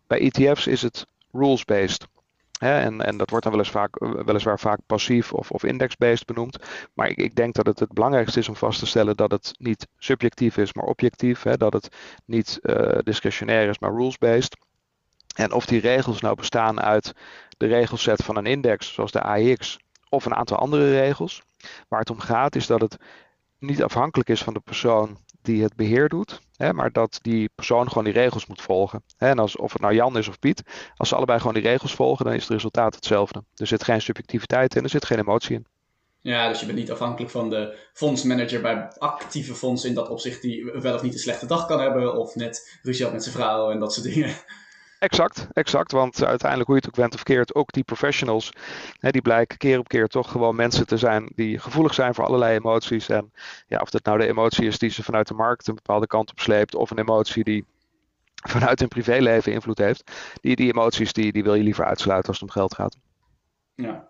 [0.07, 2.07] Bij ETF's is het rules-based.
[2.59, 6.57] En, en, dat wordt dan weliswaar vaak, weliswaar vaak passief of, of index-based benoemd.
[6.93, 9.53] Maar ik, ik, denk dat het het belangrijkste is om vast te stellen dat het
[9.57, 11.41] niet subjectief is, maar objectief.
[11.41, 11.89] Dat het
[12.25, 14.57] niet uh, discretionair is, maar rules-based.
[15.37, 17.13] En of die regels nou bestaan uit
[17.57, 19.77] de regelset van een index, zoals de AX,
[20.09, 21.41] of een aantal andere regels.
[21.87, 22.97] Waar het om gaat is dat het
[23.59, 27.87] niet afhankelijk is van de persoon die het beheer doet, hè, maar dat die persoon
[27.87, 29.03] gewoon die regels moet volgen.
[29.17, 30.63] En als, of het nou Jan is of Piet,
[30.95, 33.43] als ze allebei gewoon die regels volgen, dan is het resultaat hetzelfde.
[33.55, 35.65] Er zit geen subjectiviteit in, er zit geen emotie in.
[36.21, 40.41] Ja, dus je bent niet afhankelijk van de fondsmanager bij actieve fondsen in dat opzicht
[40.41, 43.35] die wel of niet een slechte dag kan hebben, of net ruzie had met zijn
[43.35, 44.35] vrouw en dat soort dingen.
[44.99, 45.91] Exact, exact.
[45.91, 48.51] Want uiteindelijk, hoe je het ook went of keert, ook die professionals,
[48.99, 52.25] hè, die blijken keer op keer toch gewoon mensen te zijn die gevoelig zijn voor
[52.25, 53.09] allerlei emoties.
[53.09, 53.31] En
[53.67, 56.31] ja, of dat nou de emotie is die ze vanuit de markt een bepaalde kant
[56.31, 57.65] op sleept, of een emotie die
[58.47, 62.39] vanuit hun privéleven invloed heeft, die, die emoties die, die wil je liever uitsluiten als
[62.39, 62.97] het om geld gaat.
[63.75, 64.07] Ja,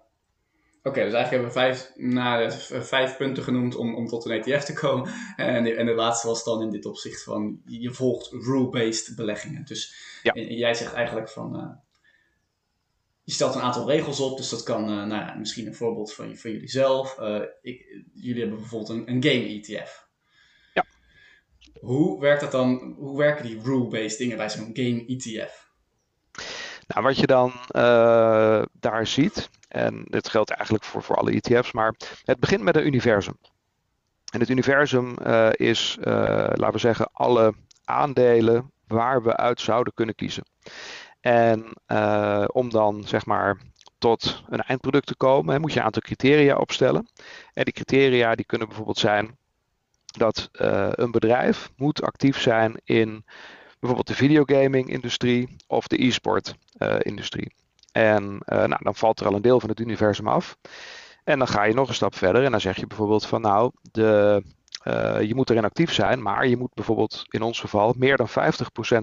[0.87, 2.51] Oké, dus eigenlijk hebben we vijf, nou,
[2.85, 5.11] vijf punten genoemd om, om tot een ETF te komen.
[5.35, 9.65] En, en de laatste was dan in dit opzicht van je volgt rule-based beleggingen.
[9.65, 10.33] Dus ja.
[10.33, 11.75] jij zegt eigenlijk van uh,
[13.23, 14.37] je stelt een aantal regels op.
[14.37, 17.17] Dus dat kan uh, nou ja, misschien een voorbeeld van, van jullie zelf.
[17.19, 20.07] Uh, ik, jullie hebben bijvoorbeeld een, een game ETF.
[20.73, 20.85] Ja.
[21.79, 22.95] Hoe werkt dat dan?
[22.97, 25.71] Hoe werken die rule-based dingen bij zo'n game ETF?
[26.87, 27.51] Nou, wat je dan
[28.79, 32.85] daar ziet, en dit geldt eigenlijk voor, voor alle ETF's, maar het begint met een
[32.85, 33.37] universum.
[34.31, 36.05] En het universum uh, is, uh,
[36.53, 40.43] laten we zeggen, alle aandelen waar we uit zouden kunnen kiezen.
[41.19, 43.57] En uh, om dan zeg maar
[43.97, 47.09] tot een eindproduct te komen, hè, moet je een aantal criteria opstellen.
[47.53, 49.37] En die criteria die kunnen bijvoorbeeld zijn
[50.17, 50.49] dat
[50.91, 53.25] een bedrijf moet actief zijn in
[53.79, 57.53] bijvoorbeeld de videogaming-industrie of de e-sport-industrie.
[57.97, 60.57] En uh, nou, dan valt er al een deel van het universum af.
[61.23, 63.71] En dan ga je nog een stap verder en dan zeg je bijvoorbeeld van nou,
[63.91, 64.43] de,
[64.83, 68.29] uh, je moet erin actief zijn, maar je moet bijvoorbeeld in ons geval meer dan
[68.29, 68.31] 50%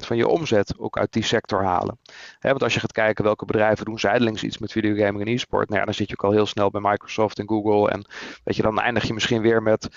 [0.06, 1.98] van je omzet ook uit die sector halen.
[2.38, 5.68] Hè, want als je gaat kijken welke bedrijven doen zijdelings iets met videogaming en e-sport,
[5.68, 7.90] nou ja, dan zit je ook al heel snel bij Microsoft en Google.
[7.90, 8.04] En
[8.44, 9.88] weet je, dan eindig je misschien weer met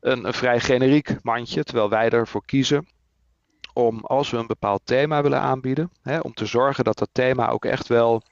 [0.00, 2.86] een, een vrij generiek mandje, terwijl wij ervoor kiezen
[3.76, 7.48] om als we een bepaald thema willen aanbieden, hè, om te zorgen dat dat thema
[7.48, 8.22] ook echt wel,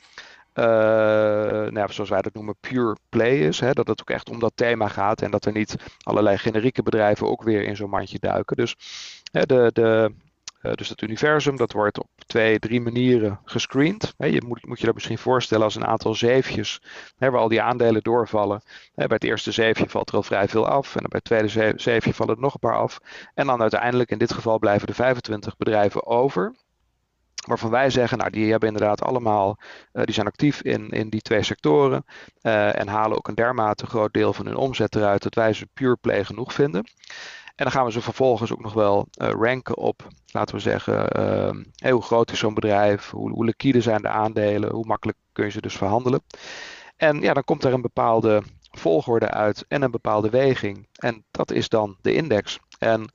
[0.54, 3.61] uh, nou, zoals wij dat noemen, pure play is.
[3.61, 6.83] Hè, dat het ook echt om dat thema gaat en dat er niet allerlei generieke
[6.83, 8.57] bedrijven ook weer in zo'n mandje duiken.
[8.57, 8.76] Dus
[9.33, 10.12] hè, de, de,
[10.72, 14.14] dus het universum, dat wordt op twee, drie manieren gescreend.
[14.16, 16.83] je moet, moet je dat misschien voorstellen als een aantal zeefjes
[17.18, 18.62] waar al die aandelen doorvallen.
[18.94, 20.96] bij het eerste zeefje valt er al vrij veel af.
[20.96, 23.00] En dan bij het tweede zeefje vallen er nog een paar af.
[23.35, 26.55] En dan uiteindelijk, in dit geval, blijven er 25 bedrijven over
[27.46, 29.59] waarvan wij zeggen, nou die hebben inderdaad allemaal,
[29.92, 32.05] uh, die zijn actief in, in die twee sectoren
[32.42, 35.68] uh, en halen ook een dermate groot deel van hun omzet eruit dat wij ze
[35.72, 36.87] pure play genoeg vinden.
[37.54, 41.20] En dan gaan we ze vervolgens ook nog wel uh, ranken op, laten we zeggen,
[41.84, 45.44] uh, hoe groot is zo'n bedrijf, hoe, hoe liquide zijn de aandelen, hoe makkelijk kun
[45.44, 46.22] je ze dus verhandelen.
[46.96, 50.88] En ja, dan komt er een bepaalde volgorde uit en een bepaalde weging.
[50.94, 52.58] En dat is dan de index.
[52.78, 53.10] En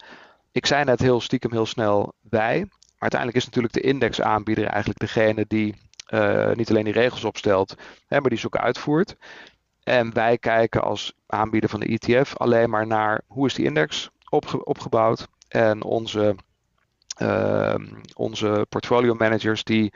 [0.52, 5.00] ik zei net heel stiekem heel snel wij, maar uiteindelijk is natuurlijk de indexaanbieder eigenlijk
[5.00, 5.76] degene die
[6.10, 7.76] uh, niet alleen die regels opstelt,
[8.08, 9.16] hè, maar die ze ook uitvoert.
[9.84, 14.10] En wij kijken als aanbieder van de ETF alleen maar naar hoe is die index,
[14.30, 15.28] opge opgebouwd.
[15.48, 16.36] En onze,
[17.22, 17.76] uh,
[18.16, 19.94] onze portfolio managers die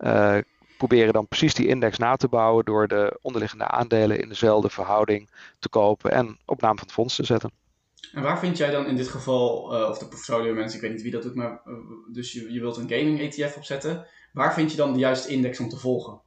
[0.00, 0.38] uh,
[0.76, 5.30] proberen dan precies die index na te bouwen door de onderliggende aandelen in dezelfde verhouding
[5.58, 7.50] te kopen en op naam van het fonds te zetten.
[8.12, 10.92] En waar vind jij dan in dit geval, uh, of de portfolio mensen, ik weet
[10.92, 11.74] niet wie dat doet, maar uh,
[12.12, 14.06] dus je, je wilt een gaming ETF opzetten.
[14.32, 16.20] Waar vind je dan de juiste index om te volgen?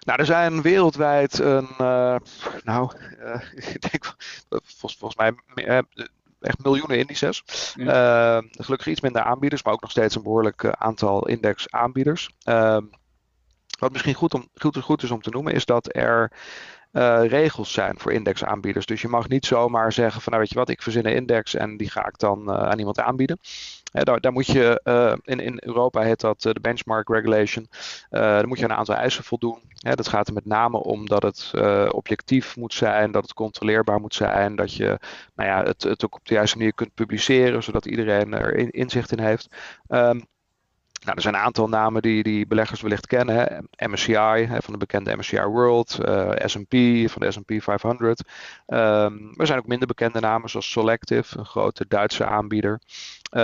[0.00, 2.16] Nou, er zijn wereldwijd een, uh,
[2.64, 3.42] nou, uh,
[3.74, 4.16] ik denk
[4.50, 5.34] volgens, volgens mij
[6.40, 7.42] echt miljoenen indices.
[7.76, 8.42] Ja.
[8.50, 12.30] gelukkig iets minder aanbieders, maar ook nog steeds een behoorlijk aantal index aanbieders.
[12.42, 12.84] Ehm,
[13.78, 16.32] Wat misschien goed, om, goed, goed is om te noemen, is dat er
[16.92, 18.86] uh, regels zijn voor indexaanbieders.
[18.86, 21.54] Dus je mag niet zomaar zeggen van nou weet je wat, ik verzin een index
[21.54, 23.38] en die ga ik dan uh, aan iemand aanbieden.
[23.92, 27.68] Daar, moet je, uh, in, in Europa heet dat de benchmark regulation,
[28.10, 29.58] daar moet je een aantal eisen voldoen.
[29.72, 31.52] dat gaat er met name om dat het
[31.92, 34.98] objectief moet zijn, dat het controleerbaar moet zijn, dat je
[35.34, 38.70] nou ja, het, het ook op de juiste manier kunt publiceren, zodat iedereen er in,
[38.70, 39.48] inzicht in heeft.
[39.88, 40.28] Um,
[41.00, 43.34] nou, er zijn een aantal namen die, die beleggers wellicht kennen.
[43.36, 43.86] Hè.
[43.88, 46.74] MSCI hè, van de bekende MSCI World, uh, S&P
[47.10, 48.22] van de S&P 500.
[48.66, 52.80] Um, er zijn ook minder bekende namen zoals Selective, een grote Duitse aanbieder.
[53.32, 53.40] Uh,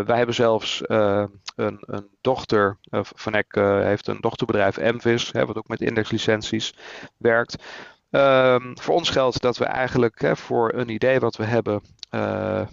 [0.00, 1.24] wij hebben zelfs uh,
[1.56, 6.74] een, een, dochter, Van Eck heeft een dochterbedrijf Envis, hè, wat ook met indexlicenties
[7.16, 7.64] werkt.
[8.10, 11.82] Um, voor ons geldt dat we eigenlijk hè, voor een idee wat we hebben,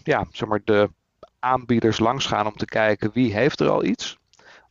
[0.03, 0.89] ja, zeg maar de
[1.39, 4.17] aanbieders langs gaan om te kijken wie heeft er al iets.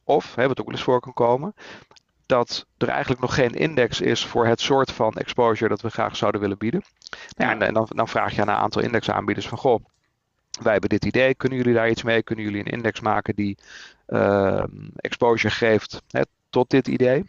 [0.06, 1.54] Of, hè, wat ook wel eens voor kan komen,
[2.26, 6.16] dat er eigenlijk nog geen index is voor het soort van exposure dat we graag
[6.16, 6.82] zouden willen bieden.
[7.36, 9.84] Nou ja, en dan, dan, vraag je aan een aantal indexaanbieders van, goh,
[10.62, 12.22] wij hebben dit idee, kunnen jullie daar iets mee?
[12.22, 13.58] Kunnen jullie een index maken die
[14.08, 14.64] uh,
[14.96, 17.24] exposure geeft hè, tot dit idee?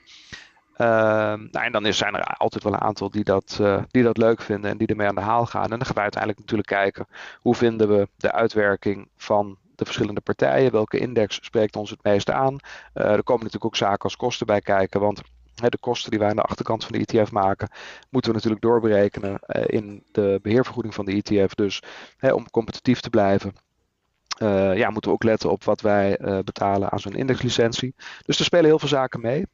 [0.77, 0.87] Uh,
[1.33, 4.17] nou, en dan is, zijn er altijd wel een aantal die dat, uh, die dat
[4.17, 5.63] leuk vinden en die ermee aan de haal gaan.
[5.63, 7.07] En dan gaan wij uiteindelijk natuurlijk kijken
[7.41, 10.71] hoe vinden we de uitwerking van de verschillende partijen.
[10.71, 12.53] Welke index spreekt ons het meeste aan?
[12.53, 14.99] Uh, er komen natuurlijk ook zaken als kosten bij kijken.
[14.99, 15.21] Want
[15.55, 17.69] de kosten die wij aan de achterkant van de ETF maken,
[18.09, 21.53] moeten we natuurlijk doorberekenen uh, in de beheervergoeding van de ETF.
[21.53, 21.83] Dus
[22.19, 23.53] om competitief te blijven.
[24.41, 27.95] Uh, ja, moeten we ook letten op wat wij betalen aan zo'n indexlicentie.
[28.25, 29.45] Dus er spelen heel veel zaken mee.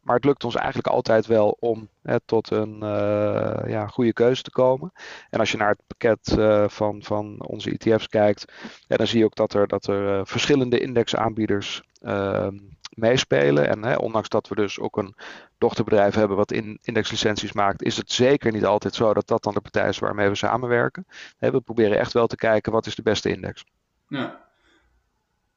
[0.00, 4.42] Maar het lukt ons eigenlijk altijd wel om hè, tot een uh, ja, goede keuze
[4.42, 4.92] te komen.
[5.30, 8.52] En als je naar het pakket uh, van, van onze ETF's kijkt,
[8.86, 12.58] ja, dan zie je ook dat er, dat er uh, verschillende indexaanbieders ehm,
[12.94, 13.68] meespelen.
[13.68, 15.14] En hè, ondanks dat we dus ook een
[15.58, 19.54] dochterbedrijf hebben wat in indexlicenties maakt, is het zeker niet altijd zo dat dat dan
[19.54, 21.06] de partij is waarmee we samenwerken.
[21.38, 23.64] we proberen echt wel te kijken wat is de beste index.
[24.08, 24.49] Ja.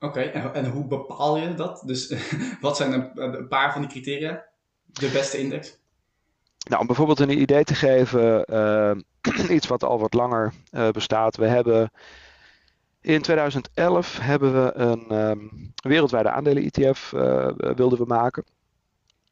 [0.04, 1.84] Oké, en, en, hoe bepaal je dat?
[1.86, 2.16] Dus
[2.62, 4.44] wat zijn een, een, paar van die criteria?
[4.86, 5.78] De beste index?
[6.70, 11.38] Nou, om bijvoorbeeld een idee te geven, uh, iets wat al wat langer uh, bestaat.
[11.38, 11.92] We hebben
[13.02, 18.44] in 2011 hebben we een um, wereldwijde aandelen-ETF uh, wilden we maken.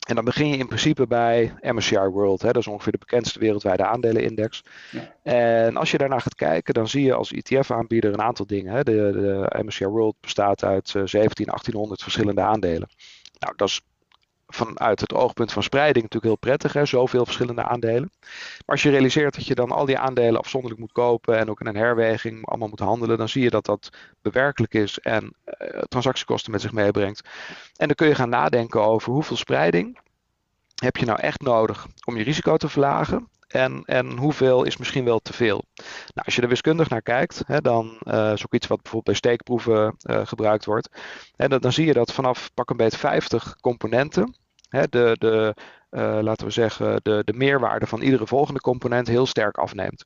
[0.07, 2.41] En dan begin je in principe bij MSCI World.
[2.41, 4.63] Hè, dat is ongeveer de bekendste wereldwijde aandelenindex.
[4.91, 5.15] Ja.
[5.23, 8.73] En als je daarna gaat kijken, dan zie je als ETF-aanbieder een aantal dingen.
[8.73, 8.83] Hè.
[8.83, 12.89] De, de MSCI World bestaat uit 17, eh, 1800 verschillende aandelen.
[13.39, 13.81] Nou, dat is
[14.53, 18.11] vanuit het oogpunt van spreiding natuurlijk heel prettig, hè, zoveel verschillende aandelen.
[18.21, 21.59] Maar als je realiseert dat je dan al die aandelen afzonderlijk moet kopen en ook
[21.59, 23.89] in een herweging allemaal moet handelen, dan zie je dat dat
[24.21, 27.29] bewerkelijk is en uh, transactiekosten met zich meebrengt.
[27.75, 29.99] En dan kun je gaan nadenken over hoeveel spreiding
[30.75, 35.05] heb je nou echt nodig om je risico te verlagen en, en hoeveel is misschien
[35.05, 35.63] wel te veel.
[36.13, 39.03] Nou, als je er wiskundig naar kijkt, hè, dan uh, is ook iets wat bijvoorbeeld
[39.03, 40.89] bij steekproeven uh, gebruikt wordt.
[41.35, 44.35] Dan, zie je dat vanaf pak een beetje 50 componenten
[44.69, 45.55] hè, de, de,
[45.91, 50.05] uh, laten we zeggen, de, de meerwaarde van iedere volgende component heel sterk afneemt.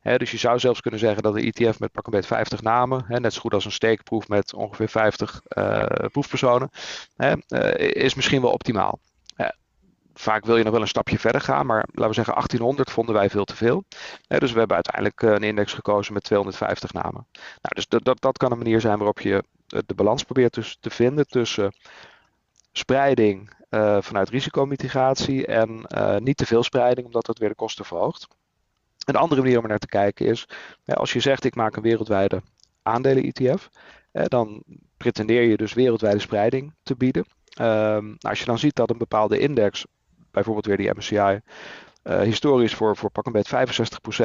[0.00, 2.62] Hè, dus je zou zelfs kunnen zeggen dat de ETF met pak een beetje 50
[2.62, 6.70] namen, hè, net zo goed als een steekproef met ongeveer 50 uh, proefpersonen,
[7.76, 8.98] is misschien wel optimaal.
[10.18, 13.14] Vaak wil je nog wel een stapje verder gaan, maar laten we zeggen 1800 vonden
[13.14, 13.84] wij veel te veel.
[14.28, 17.26] dus we hebben uiteindelijk een index gekozen met 250 namen.
[17.32, 17.86] Nou, dus
[18.18, 21.72] dat, kan een manier zijn waarop je de balans probeert dus te vinden tussen
[22.72, 25.86] spreiding uh, vanuit risicomitigatie en
[26.22, 28.28] niet te veel spreiding, omdat dat weer de kosten verhoogt.
[29.04, 30.48] Een andere manier om er naar te kijken is,
[30.84, 32.42] als je zegt ik maak een wereldwijde
[32.82, 33.68] aandelen-ETF,
[34.12, 34.62] dan
[34.96, 37.26] pretendeer je dus wereldwijde spreiding te bieden.
[37.60, 39.84] Um, als je dan ziet dat een bepaalde index,
[40.44, 41.40] bijvoorbeeld weer die MSCI,
[42.04, 43.66] uh, historisch voor, voor pak een beetje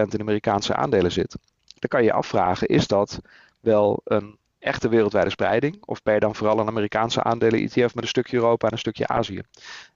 [0.05, 1.37] 65% in Amerikaanse aandelen zit,
[1.79, 3.19] dan kan je je afvragen, is dat
[3.59, 5.77] wel een echte wereldwijde spreiding?
[5.85, 9.07] Of ben je dan vooral een Amerikaanse aandelen-ETF met een stukje Europa en een stukje
[9.07, 9.41] Azië?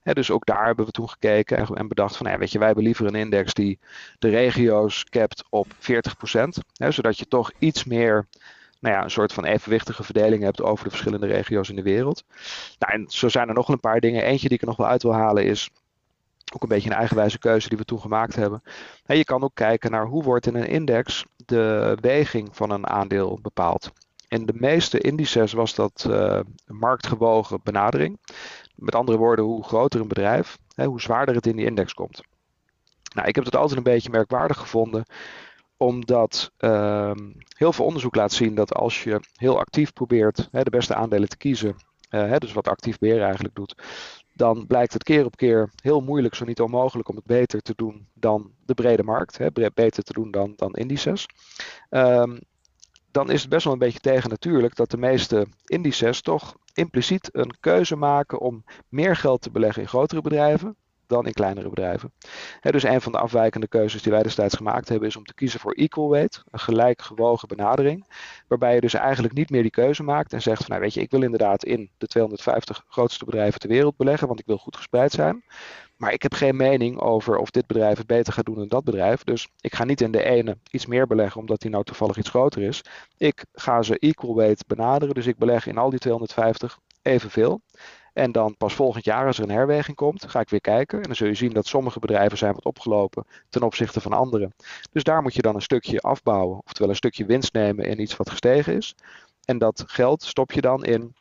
[0.02, 2.84] dus ook daar hebben we toen gekeken en, bedacht van, ja, weet je, wij hebben
[2.84, 3.78] liever een index die
[4.18, 5.78] de regio's capt op 40%,
[6.76, 8.26] hè, zodat je toch iets meer
[8.80, 12.24] nou ja, een soort van evenwichtige verdeling hebt over de verschillende regio's in de wereld.
[12.78, 14.22] Nou, en zo zijn er nog een paar dingen.
[14.22, 15.70] Eentje die ik er nog wel uit wil halen is
[16.54, 18.62] ook een beetje een eigenwijze keuze die we toen gemaakt hebben.
[19.04, 22.86] En je kan ook kijken naar hoe wordt in een index de weging van een
[22.86, 23.92] aandeel bepaald.
[24.28, 28.18] In de meeste indices was dat uh, een marktgewogen benadering.
[28.74, 32.22] Met andere woorden, hoe groter een bedrijf, hè, hoe zwaarder het in die index komt.
[33.14, 35.04] Nou, ik heb het altijd een beetje merkwaardig gevonden,
[35.76, 37.10] omdat uh,
[37.56, 41.28] heel veel onderzoek laat zien dat als je heel actief probeert hè, de beste aandelen
[41.28, 41.76] te kiezen,
[42.10, 43.74] uh, hè, dus wat actief beheer eigenlijk doet,
[44.36, 47.72] dan blijkt het keer op keer heel moeilijk, zo niet onmogelijk, om het beter te
[47.76, 49.38] doen dan de brede markt.
[49.38, 51.26] Hè, beter te doen dan, dan indices.
[51.90, 52.38] Um,
[53.10, 57.28] dan is het best wel een beetje tegen natuurlijk dat de meeste indices toch impliciet
[57.32, 62.12] een keuze maken om meer geld te beleggen in grotere bedrijven dan in kleinere bedrijven.
[62.60, 65.60] dus een van de afwijkende keuzes die wij destijds gemaakt hebben is om te kiezen
[65.60, 68.06] voor equal weight, een gelijk gewogen benadering,
[68.48, 71.00] waarbij je dus eigenlijk niet meer die keuze maakt en zegt van nou weet je,
[71.00, 74.76] ik wil inderdaad in de 250 grootste bedrijven ter wereld beleggen, want ik wil goed
[74.76, 75.44] gespreid zijn.
[75.96, 78.84] Maar ik heb geen mening over of dit bedrijf het beter gaat doen dan dat
[78.84, 79.24] bedrijf.
[79.24, 82.28] Dus ik ga niet in de ene iets meer beleggen omdat die nou toevallig iets
[82.28, 82.82] groter is.
[83.16, 85.14] Ik ga ze equal weight benaderen.
[85.14, 87.60] Dus ik beleg in al die 250 evenveel.
[88.16, 90.98] En dan pas volgend jaar, als er een herweging komt, ga ik weer kijken.
[90.98, 94.50] En dan zul je zien dat sommige bedrijven zijn wat opgelopen ten opzichte van andere.
[94.92, 98.16] Dus daar moet je dan een stukje afbouwen, oftewel een stukje winst nemen in iets
[98.16, 98.94] wat gestegen is.
[99.44, 101.14] En dat geld stop je dan in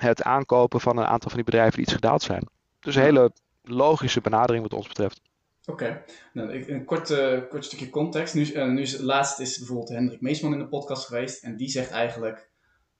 [0.00, 2.48] het aankopen van een aantal van die bedrijven die iets gedaald zijn.
[2.80, 5.20] Dus een hele logische benadering wat ons betreft.
[5.66, 8.34] Oké, nou, een kort, uh, kort stukje context.
[8.34, 11.68] Nu, uh, nu is, laatst is bijvoorbeeld Hendrik Meesman in de podcast geweest en die
[11.68, 12.50] zegt eigenlijk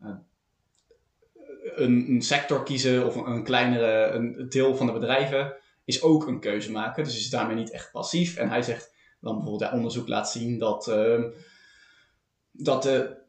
[0.02, 0.10] uh,
[1.74, 5.54] een, een, sector kiezen of een, kleinere een deel van de bedrijven
[5.84, 7.04] is ook een keuze maken.
[7.04, 8.36] Dus is daarmee niet echt passief.
[8.36, 11.30] En hij zegt dan bijvoorbeeld, onderzoek laat zien dat, ehm,
[12.52, 13.20] dat de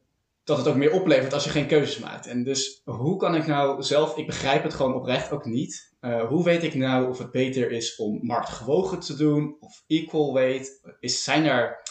[0.43, 2.27] dat het ook meer oplevert als je geen keuzes maakt.
[2.27, 5.93] En dus hoe kan ik nou zelf, ik begrijp het gewoon oprecht ook niet.
[6.01, 10.33] Uh, hoe weet ik nou of het beter is om marktgewogen te doen of equal
[10.33, 10.81] weight?
[10.99, 11.81] Is, zijn er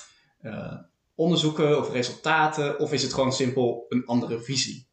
[0.42, 0.78] uh,
[1.14, 4.90] onderzoeken of resultaten of is het gewoon simpel een andere visie?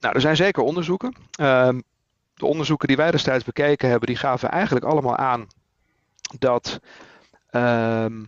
[0.00, 1.14] Nou, er zijn zeker onderzoeken.
[1.40, 1.68] Uh,
[2.34, 5.46] de onderzoeken die wij destijds bekeken hebben, die gaven eigenlijk allemaal aan
[6.38, 6.80] dat
[7.50, 8.24] ehm,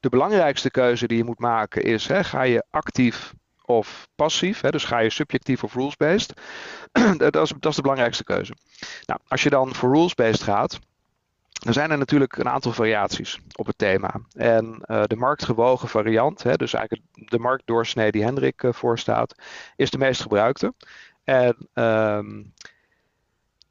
[0.00, 4.60] de belangrijkste keuze die je moet maken is: hè, ga je actief of passief?
[4.60, 6.32] Hè, dus ga je subjectief of rules-based?
[7.16, 8.54] dat, is, dat is de belangrijkste keuze.
[9.06, 10.78] Nou, als je dan voor rules-based gaat,
[11.52, 14.20] dan zijn er natuurlijk een aantal variaties op het thema.
[14.32, 19.34] En uh, de marktgewogen variant, hè, dus eigenlijk de marktdoorsnee die Hendrik uh, voorstaat,
[19.76, 20.74] is de meest gebruikte.
[21.24, 22.52] En um,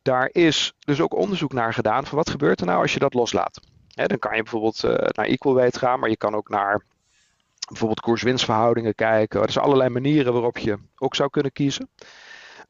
[0.01, 3.13] daar is dus ook onderzoek naar gedaan van wat gebeurt er nou als je dat
[3.13, 3.59] loslaat
[4.07, 6.83] dan kan je bijvoorbeeld uh, naar equal gaan, maar je kan ook naar
[7.67, 9.41] bijvoorbeeld koers-winstverhoudingen kijken.
[9.41, 11.89] Er zijn allerlei manieren waarop je ook zou kunnen kiezen.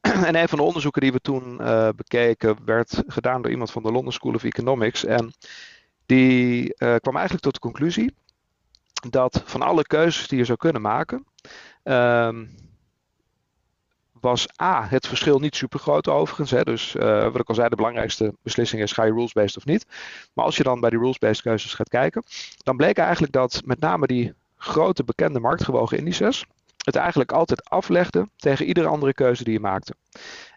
[0.00, 3.82] En een van de onderzoeken die we toen uh, bekeken werd gedaan door iemand van
[3.82, 5.04] de London School of Economics.
[5.04, 5.32] En
[6.06, 8.14] die uh, kwam eigenlijk tot de conclusie
[9.10, 11.26] dat van alle keuzes die je zou kunnen maken,
[11.84, 12.28] uh,
[14.20, 16.50] was A, het verschil niet super groot overigens.
[16.50, 16.62] Hè?
[16.62, 19.86] Dus uh, wat ik al zei, de belangrijkste beslissing is ga je rules-based of niet.
[20.32, 22.24] Maar als je dan bij die rules-based keuzes gaat kijken,
[22.62, 26.44] dan bleek eigenlijk dat met name die grote bekende marktgewogen indices
[26.84, 29.94] het eigenlijk altijd aflegde tegen iedere andere keuze die je maakte.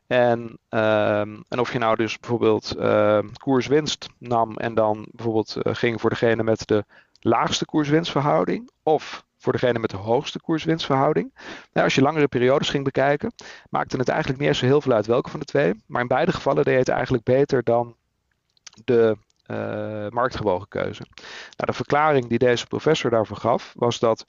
[0.07, 5.75] En, uh, en of je nou dus bijvoorbeeld uh, koers-winst nam en dan bijvoorbeeld uh,
[5.75, 6.85] ging voor degene met de
[7.19, 11.33] laagste koers-winstverhouding, of voor degene met de hoogste koerswinstverhouding.
[11.73, 13.33] Nou, als je langere periodes ging bekijken,
[13.69, 15.83] maakte het eigenlijk niet zo heel veel uit welke van de twee.
[15.87, 17.95] Maar in beide gevallen deed het eigenlijk beter dan
[18.83, 21.05] de uh, marktgewogen keuze.
[21.57, 24.25] Nou, de verklaring die deze professor daarvoor gaf, was dat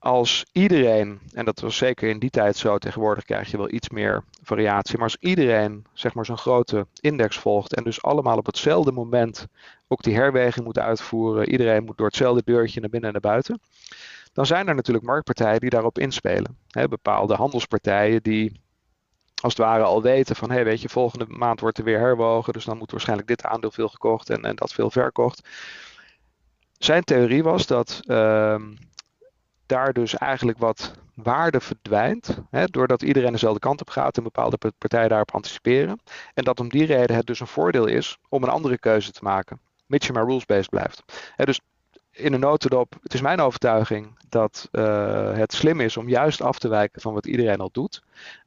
[0.00, 3.88] als iedereen, en dat was zeker in die tijd zo, tegenwoordig krijg je wel iets
[3.88, 8.46] meer variatie, maar als iedereen zeg maar zo'n grote index volgt en dus allemaal op
[8.46, 9.46] hetzelfde moment
[9.88, 13.60] ook die herweging moet uitvoeren, iedereen moet door hetzelfde deurtje naar binnen en naar buiten,
[14.32, 16.58] dan zijn er natuurlijk marktpartijen die daarop inspelen.
[16.88, 18.60] Bepaalde handelspartijen die
[19.42, 21.98] als het ware al weten van, hé hey, weet je, volgende maand wordt er weer
[21.98, 25.48] herwogen, dus dan moet waarschijnlijk dit aandeel veel gekocht en, en dat veel verkocht.
[26.78, 28.62] Zijn theorie was dat uh,
[29.70, 34.58] daar dus eigenlijk wat waarde verdwijnt, hè, doordat iedereen dezelfde kant op gaat en bepaalde
[34.78, 36.00] partijen daarop anticiperen.
[36.34, 39.22] En dat om die reden het dus een voordeel is om een andere keuze te
[39.22, 41.02] maken, mits je maar rules-based blijft.
[41.36, 41.60] Hè, dus
[42.10, 46.58] in een notendop, het is mijn overtuiging dat uh, het slim is om juist af
[46.58, 48.02] te wijken van wat iedereen al doet.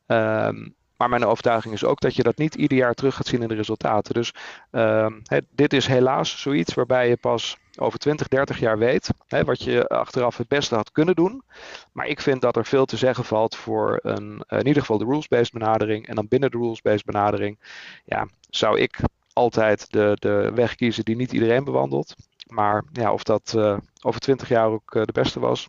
[0.08, 3.41] Um, maar mijn overtuiging is ook dat je dat niet ieder jaar terug gaat zien
[3.41, 4.14] in de resultaten.
[4.14, 4.34] Dus
[4.72, 5.08] uh,
[5.49, 10.38] dit is helaas zoiets waarbij je pas over 20, 30 jaar weet wat je achteraf
[10.38, 11.43] het beste had kunnen doen.
[11.91, 15.06] Maar ik vind dat er veel te zeggen valt voor een, in ieder geval de
[15.06, 16.08] rules-based benadering.
[16.08, 17.60] En dan binnen de rules-based benadering
[18.06, 18.99] ja, zou ik
[19.34, 22.16] altijd de, de weg kiezen die niet iedereen bewandelt.
[22.47, 25.68] Maar ja, of dat uh, over 20 jaar ook uh, de beste was,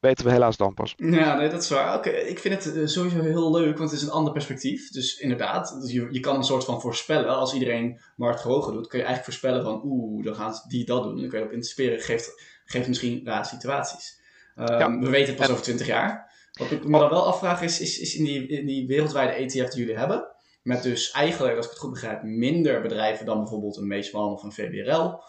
[0.00, 0.94] weten we helaas dan pas.
[0.96, 1.96] Ja, nee, dat is waar.
[1.96, 4.90] Oké, ik vind het eh, sowieso heel leuk, want het is een ander perspectief.
[4.90, 7.36] Dus inderdaad, dus je, je kan een soort van voorspellen.
[7.36, 11.20] Als iedereen marktgewogen doet, kun je eigenlijk voorspellen van oeh, dan gaan die dat doen.
[11.20, 14.18] Dan kun je ook anticiperen, geeft, geeft misschien rare situaties.
[14.56, 16.32] Um, We weten het pas over 20 jaar.
[16.52, 19.70] Wat ik me dan wel afvraag is, is, is in, die, in die wereldwijde ETF
[19.70, 20.26] die jullie hebben,
[20.62, 24.42] met dus eigenlijk, als ik het goed begrijp, minder bedrijven dan bijvoorbeeld een Meesman of
[24.42, 25.22] een VWRL.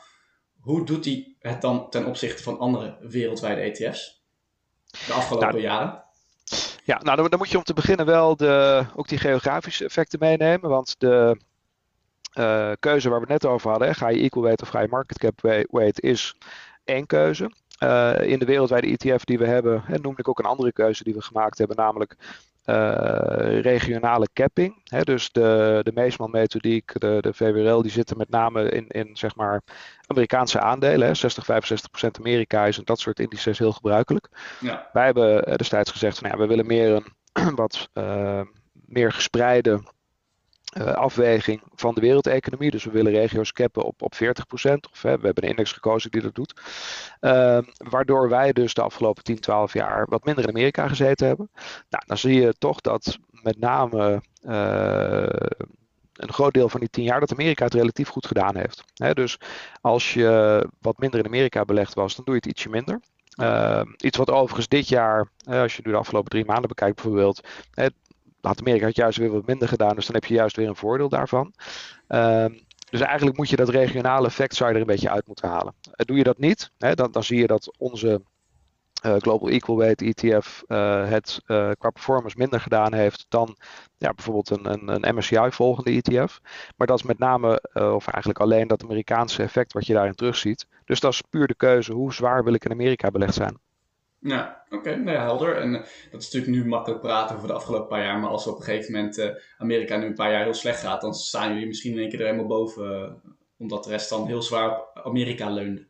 [0.60, 4.21] Hoe doet hij het dan ten opzichte van andere wereldwijde ETF's
[4.92, 6.04] de afgelopen nou, jaren?
[6.84, 10.20] Ja, nou dan, dan, moet je om te beginnen wel de, ook die geografische effecten
[10.20, 10.70] meenemen.
[10.70, 11.38] Want de
[12.34, 14.88] uh, keuze waar we het net over hadden, ga je equal weight of ga je
[14.88, 16.36] market cap weight, is
[16.84, 17.52] één keuze.
[17.84, 21.04] Uh, in de wereldwijde ETF die we hebben, en noemde ik ook een andere keuze
[21.04, 22.16] die we gemaakt hebben, namelijk
[23.62, 24.82] regionale capping.
[24.84, 29.36] Hè, dus de, de Meesman-methodiek, de, de VWRL, die zitten met name in, in zeg
[29.36, 29.62] maar
[30.06, 31.08] Amerikaanse aandelen.
[31.08, 34.30] Hè, 60, 65 procent Amerika is en dat soort indices heel gebruikelijk.
[34.60, 34.90] Ja.
[34.94, 38.42] Wij hebben destijds gezegd van ja, we willen meer een wat uh,
[38.72, 39.82] meer gespreide
[40.78, 42.72] uh, afweging van de wereldeconomie.
[42.72, 44.18] Dus we willen regio's cappen op, op 40%.
[44.92, 46.62] Of hè, we hebben een index gekozen die dat doet.
[47.22, 51.50] Uh, waardoor wij dus de afgelopen 10, 12 jaar wat minder in Amerika gezeten hebben.
[51.90, 55.26] Nou, dan zie je toch dat met name uh,
[56.14, 58.84] een groot deel van die 10 jaar dat Amerika het relatief goed gedaan heeft.
[58.94, 59.38] Hè, dus
[59.82, 63.00] als je wat minder in Amerika belegd was, dan doe je het ietsje minder.
[63.36, 67.48] Uh, iets wat overigens dit jaar, als je nu de afgelopen drie maanden bekijkt bijvoorbeeld,
[68.42, 69.96] Amerika het juist weer wat minder gedaan.
[69.96, 71.54] Dus dan heb je juist weer een voordeel daarvan.
[72.08, 75.74] Um, dus eigenlijk moet je dat regionale effect zou er een beetje uit moeten halen.
[75.86, 78.22] Uh, doe je dat niet, hè, dan, dan zie je dat onze
[79.06, 81.40] uh, Global Equal Weight ETF uh, het
[81.78, 83.58] qua performance minder gedaan heeft dan
[83.98, 86.40] ja, bijvoorbeeld een, een, een MSCI volgende ETF.
[86.78, 90.68] Maar dat is met name, of eigenlijk alleen dat Amerikaanse effect wat je daarin terugziet.
[90.86, 93.60] Dus dat is puur de keuze, hoe zwaar wil ik in Amerika belegd zijn.
[94.22, 95.56] Ja, oké, ja, helder.
[95.58, 98.48] En uh, dat is natuurlijk nu makkelijk praten over de afgelopen paar jaar, maar als
[98.48, 101.54] op een gegeven moment uh, Amerika nu een paar jaar heel slecht gaat, dan staan
[101.54, 104.70] jullie misschien in één keer er helemaal boven, uh, omdat de rest dan heel zwaar
[104.70, 105.90] op Amerika leunde.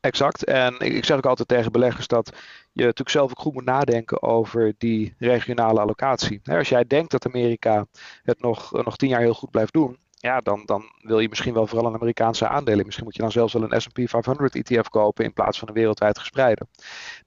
[0.00, 0.44] Exact.
[0.44, 2.28] En ik, ik zeg ook altijd tegen beleggers dat
[2.72, 6.40] je natuurlijk zelf ook goed moet nadenken over die regionale allocatie.
[6.44, 7.86] als jij denkt dat Amerika
[8.22, 11.54] het nog, nog tien jaar heel goed blijft doen, ja, dan, dan wil je misschien
[11.54, 12.84] wel vooral een Amerikaanse aandelen.
[12.84, 15.74] Misschien moet je dan zelfs wel een SP 500 ETF kopen in plaats van een
[15.74, 16.66] wereldwijd gespreide.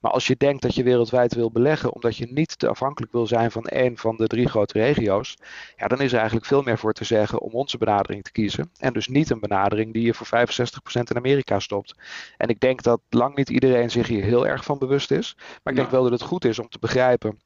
[0.00, 3.26] Maar als je denkt dat je wereldwijd wil beleggen, omdat je niet te afhankelijk wil
[3.26, 5.36] zijn van één van de drie grote regio's,
[5.76, 8.70] ja, dan is er eigenlijk veel meer voor te zeggen om onze benadering te kiezen.
[8.78, 11.94] En dus niet een benadering die je voor 65% in Amerika stopt.
[12.36, 15.36] En ik denk dat lang niet iedereen zich hier heel erg van bewust is.
[15.36, 17.38] Maar ik denk wel dat het goed is om te begrijpen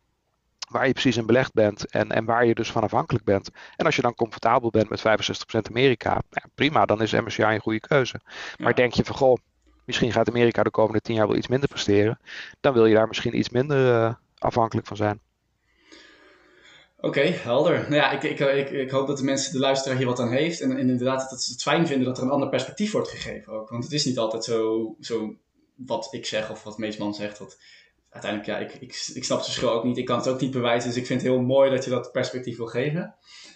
[0.72, 3.50] waar je precies in belegd bent en, en waar je dus van afhankelijk bent.
[3.76, 5.02] En als je dan comfortabel bent met 65%
[5.68, 6.22] Amerika,
[6.54, 8.20] prima, dan is MSCI een goede keuze.
[8.58, 9.36] Maar denk je van, goh,
[9.84, 12.18] misschien gaat Amerika de komende 10 jaar wel iets minder presteren,
[12.60, 15.20] dan wil je daar misschien iets minder uh, afhankelijk van zijn.
[17.00, 17.80] Oké, helder.
[17.80, 20.32] Nou ja, ik, ik, ik, ik, hoop dat de mensen, de luisteraar hier wat aan
[20.32, 20.60] heeft.
[20.60, 23.52] En, en inderdaad dat ze het fijn vinden dat er een ander perspectief wordt gegeven
[23.52, 23.68] ook.
[23.68, 25.36] Want het is niet altijd zo, zo
[25.74, 27.38] wat ik zeg of wat Meesman zegt.
[27.38, 27.58] Dat
[28.12, 29.98] uiteindelijk, ja, ik, ik, ik snap het verschil ook niet.
[29.98, 30.88] Ik kan het ook niet bewijzen.
[30.88, 33.14] Dus ik vind het heel mooi dat je dat perspectief wil geven.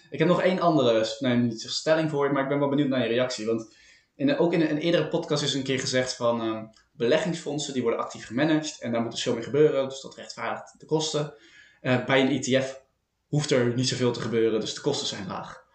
[0.09, 2.87] Ik heb nog één andere, nee, niet stelling voor je, maar ik ben wel benieuwd
[2.87, 3.45] naar je reactie.
[3.45, 3.75] Want
[4.15, 7.99] in, ook in een, eerdere podcast is een keer gezegd van uh, beleggingsfondsen die worden
[7.99, 11.33] actief gemanaged en daar moet dus veel mee gebeuren, dus dat rechtvaardigt de kosten.
[11.81, 12.81] Uh, bij een ETF
[13.27, 15.65] hoeft er niet zoveel te gebeuren, dus de kosten zijn laag.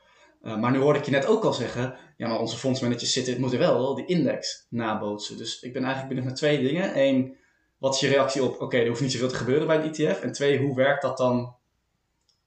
[0.42, 3.40] Uh, maar nu hoorde ik je net ook al zeggen, ja, maar onze fondsmanagers zitten,
[3.40, 5.36] moeten wel die index nabootsen.
[5.36, 6.98] Dus ik ben eigenlijk benieuwd naar twee dingen.
[6.98, 7.36] Eén,
[7.82, 10.20] wat is je reactie op, oké, er hoeft niet zoveel te gebeuren bij een ETF?
[10.20, 11.54] En twee, hoe werkt dat dan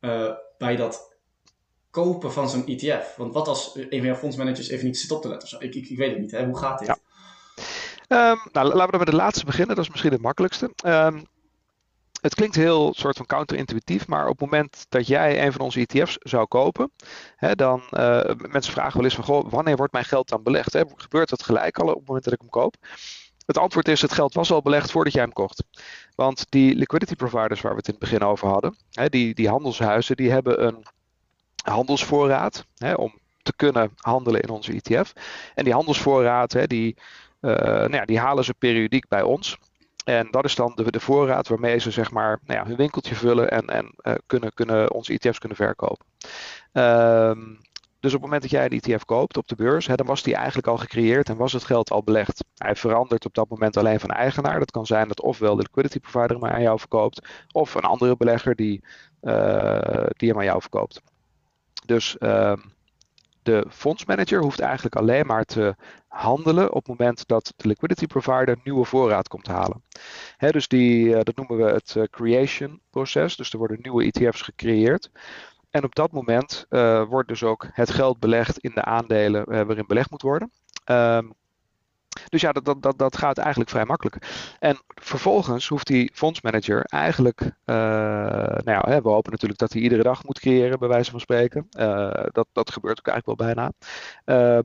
[0.01, 1.15] uh, bij dat
[1.89, 3.15] kopen van zo'n ETF?
[3.15, 5.47] Want wat als een van jouw fondsmanagers even niet zit op te letten?
[5.47, 5.57] Zo?
[5.59, 6.45] Ik, ik, ik weet het niet, hè?
[6.45, 6.87] hoe gaat dit?
[6.87, 8.31] Ja.
[8.31, 10.71] Um, nou, laten we dan met de laatste beginnen, dat is misschien het makkelijkste.
[10.85, 11.25] Um,
[12.21, 15.85] het klinkt heel soort van counterintuïtief, maar op het moment dat jij een van onze
[15.85, 16.91] ETF's zou kopen,
[17.35, 20.73] hè, dan uh, mensen vragen wel eens van, goh, wanneer wordt mijn geld dan belegd?
[20.73, 20.81] Hè?
[20.95, 22.75] Gebeurt dat gelijk al op het moment dat ik hem koop?
[23.45, 25.63] Het antwoord is: het geld was al belegd voordat jij hem kocht.
[26.15, 29.49] Want die liquidity providers waar we het in het begin over hadden, hè, die, die
[29.49, 30.85] handelshuizen, die hebben een
[31.63, 35.13] handelsvoorraad hè, om te kunnen handelen in onze ETF.
[35.55, 36.95] En die handelsvoorraad, hè, die,
[37.41, 39.57] uh, nou ja, die halen ze periodiek bij ons.
[40.05, 43.15] En dat is dan de, de voorraad waarmee ze zeg maar, nou ja, hun winkeltje
[43.15, 46.05] vullen en, en uh, kunnen, kunnen onze ETF's kunnen verkopen.
[46.73, 47.59] Um,
[48.05, 50.23] dus op het moment dat jij een ETF koopt op de beurs, hè, dan was
[50.23, 52.43] die eigenlijk al gecreëerd en was het geld al belegd.
[52.55, 54.59] Hij verandert op dat moment alleen van eigenaar.
[54.59, 58.17] Dat kan zijn dat ofwel de liquidity provider hem aan jou verkoopt, of een andere
[58.17, 58.83] belegger die,
[59.21, 61.01] uh, die hem aan jou verkoopt.
[61.85, 62.53] Dus uh,
[63.41, 65.75] de fondsmanager hoeft eigenlijk alleen maar te
[66.07, 69.83] handelen op het moment dat de liquidity provider nieuwe voorraad komt halen.
[70.37, 73.35] Hè, dus die, uh, dat noemen we het uh, creation proces.
[73.35, 75.09] Dus er worden nieuwe ETF's gecreëerd.
[75.75, 79.61] En op dat moment uh, wordt dus ook het geld belegd in de aandelen uh,
[79.61, 80.51] waarin belegd moet worden.
[80.85, 81.33] Um,
[82.29, 84.17] dus ja, dat, dat, dat, gaat eigenlijk vrij makkelijk.
[84.59, 87.75] En vervolgens hoeft die fondsmanager eigenlijk, uh,
[88.45, 91.19] nou ja, hè, we hopen natuurlijk dat hij iedere dag moet creëren, bij wijze van
[91.19, 91.67] spreken.
[92.31, 93.71] Dat, dat gebeurt ook eigenlijk wel bijna.
[94.25, 94.63] Uh,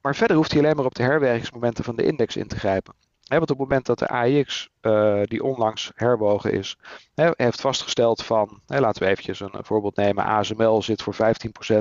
[0.00, 2.94] maar verder hoeft hij alleen maar op de herwerkingsmomenten van de index in te grijpen.
[3.28, 6.76] He, want op het moment dat de AIX, uh, die onlangs herwogen is,
[7.14, 11.18] he, heeft vastgesteld van, he, laten we eventjes een voorbeeld nemen, ASML zit voor 15%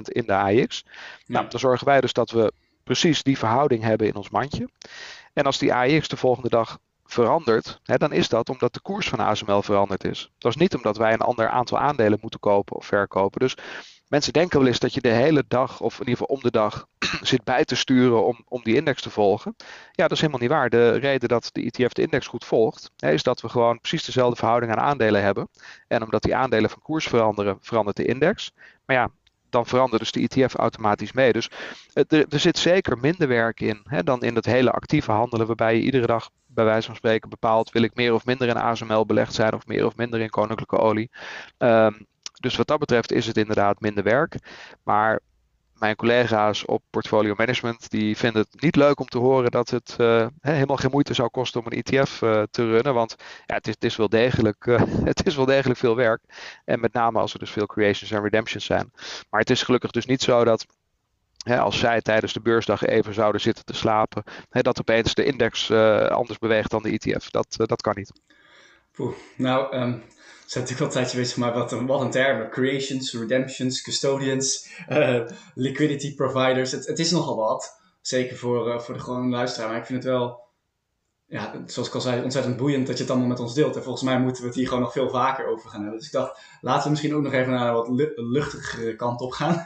[0.01, 0.83] in de AIX.
[0.85, 0.93] Ja.
[1.25, 4.69] Nou, dan zorgen wij dus dat we precies die verhouding hebben in ons mandje.
[5.33, 9.09] En als die AIX de volgende dag verandert, hè, dan is dat omdat de koers
[9.09, 10.31] van ASML veranderd is.
[10.37, 13.39] Dat is niet omdat wij een ander aantal aandelen moeten kopen of verkopen.
[13.39, 13.57] Dus
[14.07, 16.51] mensen denken wel eens dat je de hele dag, of in ieder geval om de
[16.51, 16.87] dag,
[17.21, 19.55] zit bij te sturen om, om die index te volgen.
[19.91, 20.69] Ja, dat is helemaal niet waar.
[20.69, 24.05] De reden dat de ETF de index goed volgt, hè, is dat we gewoon precies
[24.05, 25.49] dezelfde verhouding aan aandelen hebben.
[25.87, 28.51] En omdat die aandelen van koers veranderen, verandert de index.
[28.85, 29.09] Maar ja,
[29.49, 31.33] dan verandert dus de ETF automatisch mee.
[31.33, 31.49] Dus
[31.93, 35.75] er, er zit zeker minder werk in hè, dan in dat hele actieve handelen, waarbij
[35.75, 39.05] je iedere dag bij wijze van spreken bepaalt, wil ik meer of minder in ASML
[39.05, 41.09] belegd zijn of meer of minder in koninklijke olie.
[41.57, 42.07] Um,
[42.39, 44.35] dus wat dat betreft is het inderdaad minder werk.
[44.83, 45.19] Maar
[45.79, 49.95] mijn collega's op portfolio management die vinden het niet leuk om te horen dat het
[49.99, 52.93] uh, helemaal geen moeite zou kosten om een ETF uh, te runnen.
[52.93, 53.15] Want
[53.45, 56.21] ja, het, is, het, is wel degelijk, uh, het is wel degelijk veel werk.
[56.65, 58.91] En met name als er dus veel creations en redemptions zijn.
[59.29, 60.65] Maar het is gelukkig dus niet zo dat
[61.59, 65.71] als zij tijdens de beursdag even zouden zitten te slapen, hè, dat opeens de index
[66.09, 67.29] anders beweegt dan de ETF.
[67.29, 68.11] Dat, dat kan niet.
[68.97, 70.03] Poeh, nou, um,
[70.45, 72.49] zijn natuurlijk wel een tijdje bezig, maar wat een, wat een termen.
[72.49, 75.21] Creations, redemptions, custodians, uh,
[75.55, 76.71] liquidity providers.
[76.71, 77.79] Het, het, is nogal wat.
[78.01, 79.69] Zeker voor, uh, voor de gewone luisteraar.
[79.69, 80.39] Maar ik vind het wel,
[81.25, 83.75] ja, zoals ik al zei, ontzettend boeiend dat je het allemaal met ons deelt.
[83.75, 85.97] En volgens mij moeten we het hier gewoon nog veel vaker over gaan hebben.
[85.97, 89.31] Dus ik dacht, laten we misschien ook nog even naar een wat luchtigere kant op
[89.31, 89.65] gaan.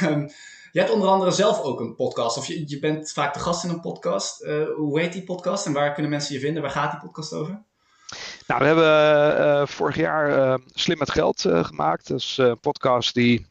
[0.00, 0.28] Ehm,
[0.72, 3.64] je hebt onder andere zelf ook een podcast, of je, je bent vaak de gast
[3.64, 4.42] in een podcast.
[4.42, 6.62] Uh, hoe heet die podcast en waar kunnen mensen je vinden?
[6.62, 7.62] Waar gaat die podcast over?
[8.46, 12.08] Nou, we hebben uh, vorig jaar uh, Slim met Geld uh, gemaakt.
[12.08, 13.46] Dat is een podcast die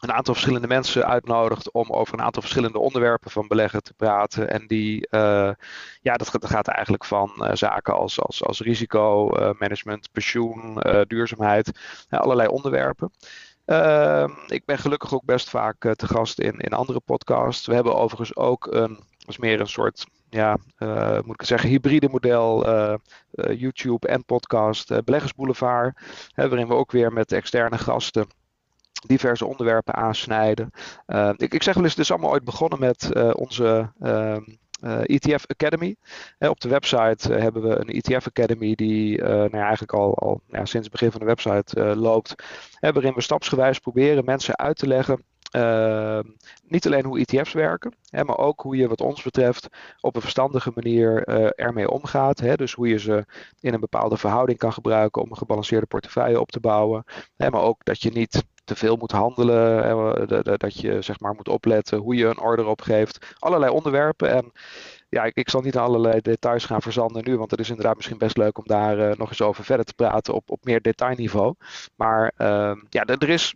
[0.00, 4.50] een aantal verschillende mensen uitnodigt om over een aantal verschillende onderwerpen van beleggen te praten.
[4.50, 5.06] En die,
[6.00, 13.12] ja, dat, dat, gaat eigenlijk van zaken als, als, als risicomanagement, pensioen, duurzaamheid, allerlei onderwerpen.
[13.64, 17.66] Ehm, ik ben gelukkig ook best vaak te gast in, in andere podcasts.
[17.66, 21.68] We hebben overigens ook een, dat is meer een soort ja, uh, moet ik zeggen,
[21.68, 22.94] hybride model, uh,
[23.34, 25.98] uh, YouTube en podcast, Beleggersboulevard,
[26.32, 28.26] hè, waarin we ook weer met externe gasten
[29.06, 30.70] diverse onderwerpen aansnijden.
[31.36, 33.92] Ik, ik, zeg wel eens, het is allemaal ooit begonnen met onze
[34.80, 35.96] ETF e Academy.
[36.38, 40.64] op de website hebben we een ETF Academy die nou ja, eigenlijk al, al ja,
[40.64, 42.34] sinds het begin van de website loopt.
[42.80, 45.24] waarin we stapsgewijs proberen mensen uit te leggen
[45.56, 46.18] uh,
[46.66, 49.68] niet alleen hoe ETF's werken, hè, maar ook hoe je wat ons betreft
[50.00, 52.40] op een verstandige manier uh, ermee omgaat.
[52.40, 53.24] Hè, dus hoe je ze
[53.60, 57.04] in een bepaalde verhouding kan gebruiken om een gebalanceerde portefeuille op te bouwen.
[57.36, 61.34] Hè, maar ook dat je niet te veel moet handelen, hè, dat je zeg maar
[61.34, 63.34] moet opletten hoe je een order opgeeft.
[63.38, 64.52] Allerlei onderwerpen en
[65.08, 68.18] ja, ik, ik, zal niet allerlei details gaan verzanden nu, want het is inderdaad misschien
[68.18, 71.54] best leuk om daar uh, nog eens over verder te praten op, op meer detailniveau.
[71.96, 73.54] Maar uh, ja, er is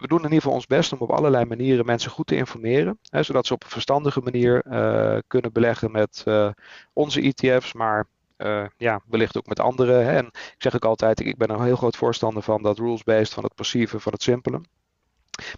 [0.00, 2.98] we doen in ieder geval ons best om op allerlei manieren mensen goed te informeren.
[3.10, 6.50] Hè, zodat ze op een verstandige manier uh, kunnen beleggen met uh,
[6.92, 8.06] onze ETF's, maar
[8.38, 9.92] uh, ja, wellicht ook met andere.
[9.92, 10.16] Hè.
[10.16, 13.44] En ik zeg ook altijd, ik ben een heel groot voorstander van dat rules-based, van
[13.44, 14.60] het passieve, van het simpele.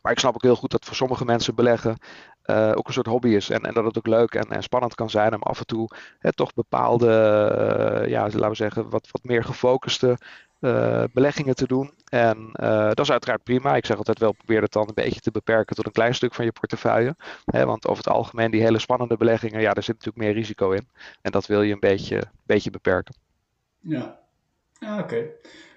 [0.02, 1.96] Maar ik snap ook heel goed dat voor sommige mensen beleggen
[2.46, 3.50] uh, ook een soort hobby is.
[3.50, 5.88] En, en dat het ook leuk en, en spannend kan zijn om af en toe
[6.18, 7.06] hè, toch bepaalde,
[8.02, 10.18] uh, ja, laten we zeggen, wat, wat meer gefocuste
[10.60, 11.90] uh, beleggingen te doen.
[12.08, 12.48] En
[12.88, 13.76] dat is uiteraard prima.
[13.76, 16.34] Ik zeg altijd wel, probeer het dan een beetje te beperken tot een klein stuk
[16.34, 17.16] van je portefeuille.
[17.44, 20.70] Hè, want over het algemeen, die hele spannende beleggingen, ja, daar zit natuurlijk meer risico
[20.70, 20.88] in.
[21.22, 23.14] En dat wil je een beetje, beetje beperken.
[23.80, 24.18] Ja,
[24.98, 25.26] oké.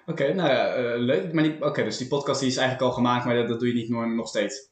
[0.06, 1.32] Oké, nou ja, leuk.
[1.32, 3.74] Maar oké, dus die podcast die is eigenlijk al gemaakt, maar dat, dat doe je
[3.74, 4.69] niet nog steeds.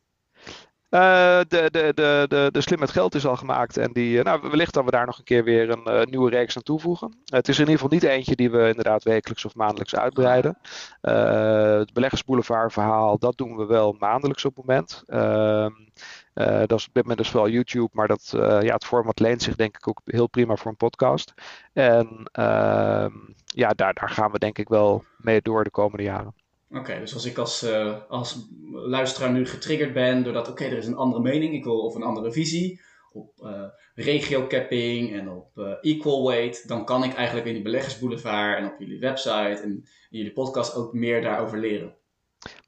[0.91, 3.76] Uh, de, de, de, de, de Slim met Geld is al gemaakt.
[3.76, 6.57] En die, nou, wellicht dat we daar nog een keer weer een uh, nieuwe reeks
[6.57, 7.16] aan toevoegen.
[7.24, 10.59] het is in ieder geval niet eentje die we inderdaad wekelijks of maandelijks uitbreiden.
[11.03, 15.03] Uh, het beleggersboulevard verhaal, dat doen we wel maandelijks op het moment.
[15.07, 15.72] Ehm,
[16.66, 19.57] dat is op dit moment dus vooral YouTube, maar dat, ja, het format leent zich
[19.57, 21.34] denk ik ook heel prima voor een podcast.
[21.72, 23.12] En ehm,
[23.45, 26.34] ja, daar, daar gaan we denk ik wel mee door de komende jaren.
[26.71, 30.87] Oké, dus als ik als, uh, als luisteraar nu getriggerd ben doordat, oké, er is
[30.87, 32.81] een andere mening, ik wil of een andere visie
[33.12, 33.62] op uh,
[33.95, 38.79] regio-capping en op uh, equal weight, dan kan ik eigenlijk in die beleggersboulevard en op
[38.79, 39.71] jullie website en
[40.11, 41.97] in jullie podcast ook meer daarover leren.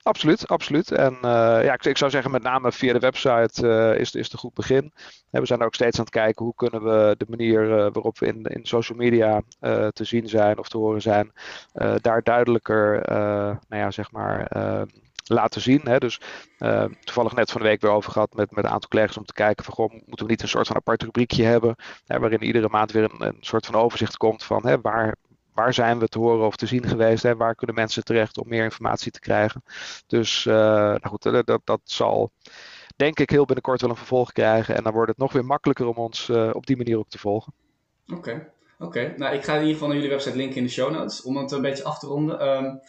[0.02, 0.92] Absoluut, absoluut.
[0.92, 1.20] En uh,
[1.64, 4.38] ja, ik, ik, zou zeggen, met name via de website uh, is, is het een
[4.38, 4.92] goed begin.
[5.30, 8.26] we zijn ook steeds aan het kijken hoe kunnen we de manier uh, waarop we
[8.26, 9.42] in, in social media
[9.92, 11.32] te zien zijn of te horen zijn,
[12.00, 13.02] daar duidelijker,
[13.68, 14.48] nou ja, zeg maar
[15.24, 15.80] laten zien.
[15.84, 15.98] Hè.
[15.98, 16.20] Dus
[17.00, 19.32] toevallig net van de week weer over gehad met, met een aantal collega's om te
[19.32, 21.74] kijken van goh, moeten we niet een soort van apart rubriekje hebben
[22.06, 25.16] hè, waarin iedere maand weer een, een soort van overzicht komt van hè, waar,
[25.60, 27.22] waar zijn we te horen of te zien geweest?
[27.22, 27.36] Hè?
[27.36, 29.62] Waar kunnen mensen terecht om meer informatie te krijgen?
[30.06, 32.30] Dus uh, nou goed, dat, dat zal
[32.96, 34.76] denk ik heel binnenkort wel een vervolg krijgen.
[34.76, 37.18] En dan wordt het nog weer makkelijker om ons uh, op die manier ook te
[37.18, 37.52] volgen.
[38.14, 39.14] Oké, oké.
[39.16, 41.22] Nou, ik ga in ieder geval naar jullie website linken in de show notes.
[41.22, 42.48] Om het een beetje af te ronden.
[42.48, 42.80] Um,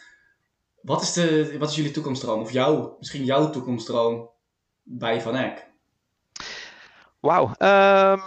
[0.80, 2.40] wat, is de, wat is jullie toekomststroom?
[2.40, 4.30] Of jouw, misschien jouw toekomststroom
[4.82, 5.66] bij Van Eck?
[7.20, 7.54] Wauw.
[7.58, 8.22] Um,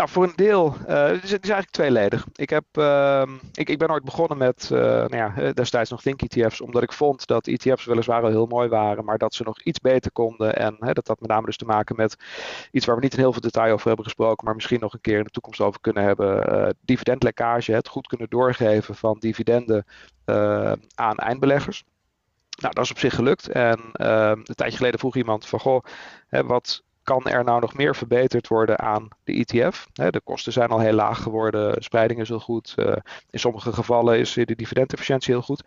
[0.00, 2.26] nou, voor een deel, uh, het, is, het, is, eigenlijk tweeledig.
[2.34, 3.22] Ik, heb, uh,
[3.52, 6.82] ik, ik ben ooit begonnen met, uh, nou ja, eh, destijds nog Think ETF's, omdat
[6.82, 10.12] ik vond dat ETF's weliswaar al heel mooi waren, maar dat ze nog iets beter
[10.12, 10.56] konden.
[10.56, 12.16] En hè, dat had met name dus te maken met
[12.70, 15.00] iets waar we niet in heel veel detail over hebben gesproken, maar misschien nog een
[15.00, 16.76] keer in de toekomst over kunnen hebben.
[16.80, 19.84] dividendlekkage, het goed kunnen doorgeven van dividenden
[20.94, 21.84] aan eindbeleggers.
[22.60, 23.48] Nou, dat is op zich gelukt.
[23.48, 25.84] En een tijdje geleden vroeg iemand van, goh,
[26.28, 29.86] hè, wat kan er nou nog meer verbeterd worden aan de ETF?
[29.92, 32.74] de kosten zijn al heel laag geworden, spreiding is heel goed.
[32.76, 32.92] Uh,
[33.30, 35.62] in sommige gevallen is de dividendefficiëntie heel goed.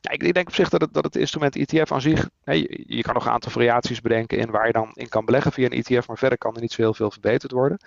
[0.00, 3.24] ik, denk op zich dat het, dat het instrument ETF aan zich, je, kan nog
[3.24, 6.18] een aantal variaties bedenken in waar je dan in kan beleggen via een ETF, maar
[6.18, 7.78] verder kan er niet zo heel veel verbeterd worden.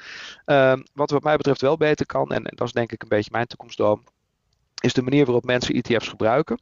[0.45, 3.31] Uh, wat wat mij betreft wel beter kan, en, dat is denk ik een beetje
[3.31, 4.03] mijn toekomstdroom,
[4.85, 6.59] is de manier waarop mensen ETF's gebruiken.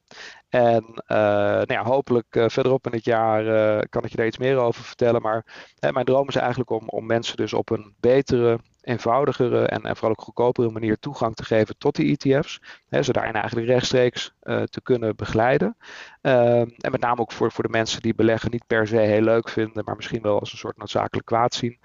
[0.49, 4.26] En uh, nou ja, hopelijk uh, verderop in het jaar uh, kan ik je daar
[4.26, 5.21] iets meer over vertellen.
[5.21, 5.45] Maar
[5.80, 10.11] mijn droom is eigenlijk om, om mensen dus op een betere, eenvoudigere en, en vooral
[10.11, 12.61] ook goedkopere manier toegang te geven tot die ETF's.
[12.89, 15.78] Hè, ze daarin eigenlijk rechtstreeks te kunnen begeleiden.
[16.21, 19.21] Ehm, en met name ook voor, voor de mensen die beleggen niet per se heel
[19.21, 21.80] leuk vinden, maar misschien wel als een soort noodzakelijk kwaad zien.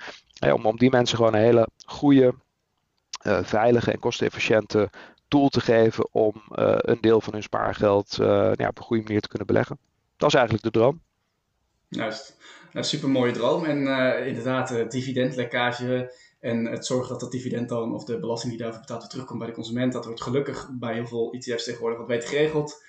[0.53, 2.34] om, om die mensen gewoon een hele goede,
[3.43, 4.91] veilige en kostenefficiënte
[5.29, 9.03] tool te geven om uh, een deel van hun spaargeld uh, ja, op een goede
[9.03, 9.79] manier te kunnen beleggen.
[10.16, 11.03] Dat is eigenlijk de droom.
[11.89, 12.37] Juist.
[12.72, 13.64] Een super mooie droom.
[13.64, 18.62] En uh, inderdaad, dividendlekkage en het zorgen dat dat dividend dan, of de belasting die
[18.62, 19.93] daarvoor betaald wordt, terugkomt bij de consument.
[19.93, 22.85] Dat wordt gelukkig bij heel veel ETF's tegenwoordig wat beter geregeld.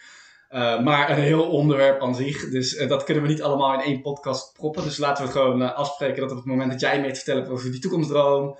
[0.83, 2.49] Maar een heel onderwerp aan zich.
[2.49, 4.83] Dus dat kunnen we niet allemaal in één podcast proppen.
[4.83, 7.53] Dus laten we gewoon afspreken dat op het moment dat jij mee te vertellen hebt
[7.53, 8.57] over die toekomstdroom,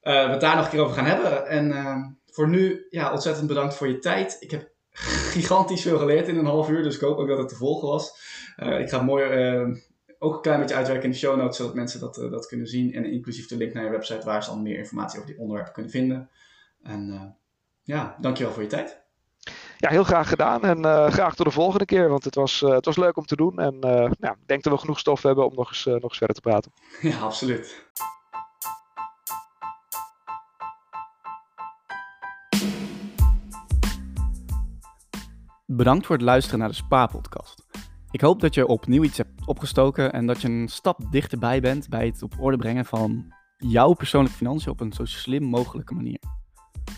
[0.00, 1.46] we het daar nog een keer over gaan hebben.
[1.46, 4.36] En voor nu, ja, ontzettend bedankt voor je tijd.
[4.40, 7.48] Ik heb gigantisch veel geleerd in een half uur, dus ik hoop ook dat het
[7.48, 8.12] te volgen was.
[8.56, 9.76] Uh, ik ga het mooi uh,
[10.18, 12.66] ook een klein beetje uitwerken in de show notes, zodat mensen dat, uh, dat kunnen
[12.66, 12.94] zien.
[12.94, 15.72] En inclusief de link naar je website waar ze dan meer informatie over die onderwerpen
[15.72, 16.30] kunnen vinden.
[16.82, 17.36] En
[17.82, 19.00] ja, dankjewel voor je tijd.
[19.78, 22.96] Ja, heel graag gedaan en graag tot de volgende keer, want het was, het was
[22.96, 23.58] leuk om te doen.
[23.58, 23.76] En
[24.20, 26.42] ja, ik denk dat we genoeg stof hebben om nog eens, nog eens verder te
[26.42, 26.72] praten.
[27.10, 27.88] Ja, absoluut.
[35.80, 37.66] Bedankt voor het luisteren naar de Spa-podcast.
[38.10, 41.88] Ik hoop dat je opnieuw iets hebt opgestoken en dat je een stap dichterbij bent
[41.88, 46.18] bij het op orde brengen van jouw persoonlijke financiën op een zo slim mogelijke manier.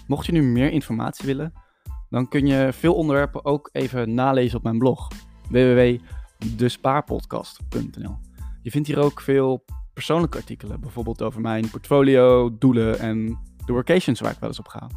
[0.07, 1.53] Mocht je nu meer informatie willen,
[2.11, 5.09] dan kun je veel onderwerpen ook even nalezen op mijn blog
[5.51, 8.17] www.despaarpodcast.nl.
[8.63, 14.21] Je vindt hier ook veel persoonlijke artikelen, bijvoorbeeld over mijn portfolio, doelen en de workations
[14.21, 14.89] waar ik wel eens op ga.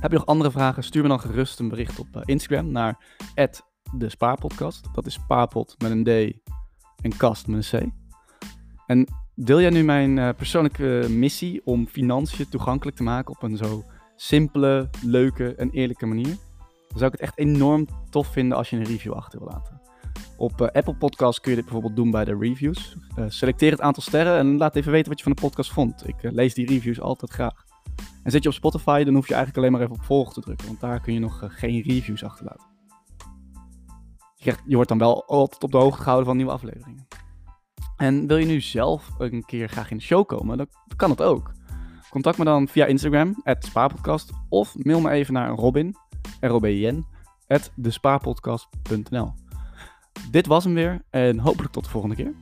[0.00, 0.84] Heb je nog andere vragen?
[0.84, 2.98] Stuur me dan gerust een bericht op eh, Instagram naar
[3.92, 4.88] de Spaarpodcast.
[4.94, 6.08] Dat is spaarpot met een D
[7.02, 7.92] en kast met een C.
[8.86, 13.56] En deel jij nu mijn uh, persoonlijke missie om financiën toegankelijk te maken op een
[13.56, 13.84] zo
[14.16, 16.36] simpele, leuke en eerlijke manier?
[16.88, 19.80] Dan zou ik het echt enorm tof vinden als je een review achter wil laten.
[20.36, 22.96] Op uh, Apple Podcasts kun je dit bijvoorbeeld doen bij de reviews.
[23.26, 26.08] Selecteer het aantal sterren en laat even weten wat je van de podcast vond.
[26.08, 27.65] Ik lees die reviews altijd graag.
[28.26, 30.40] En zit je op Spotify, dan hoef je eigenlijk alleen maar even op volgen te
[30.40, 32.66] drukken, want daar kun je nog eh, geen reviews achterlaten.
[34.34, 37.06] Je, je wordt dan wel altijd op de hoogte gehouden van nieuwe afleveringen.
[37.96, 40.66] En wil je nu zelf een keer graag in de show komen, dan
[40.96, 41.52] kan dat ook.
[42.10, 45.96] Contact me dan via Instagram, spaarpodcast, of mail me even naar Robin,
[47.46, 47.72] at.
[50.30, 52.34] Dit was hem weer en hopelijk tot de volgende keer.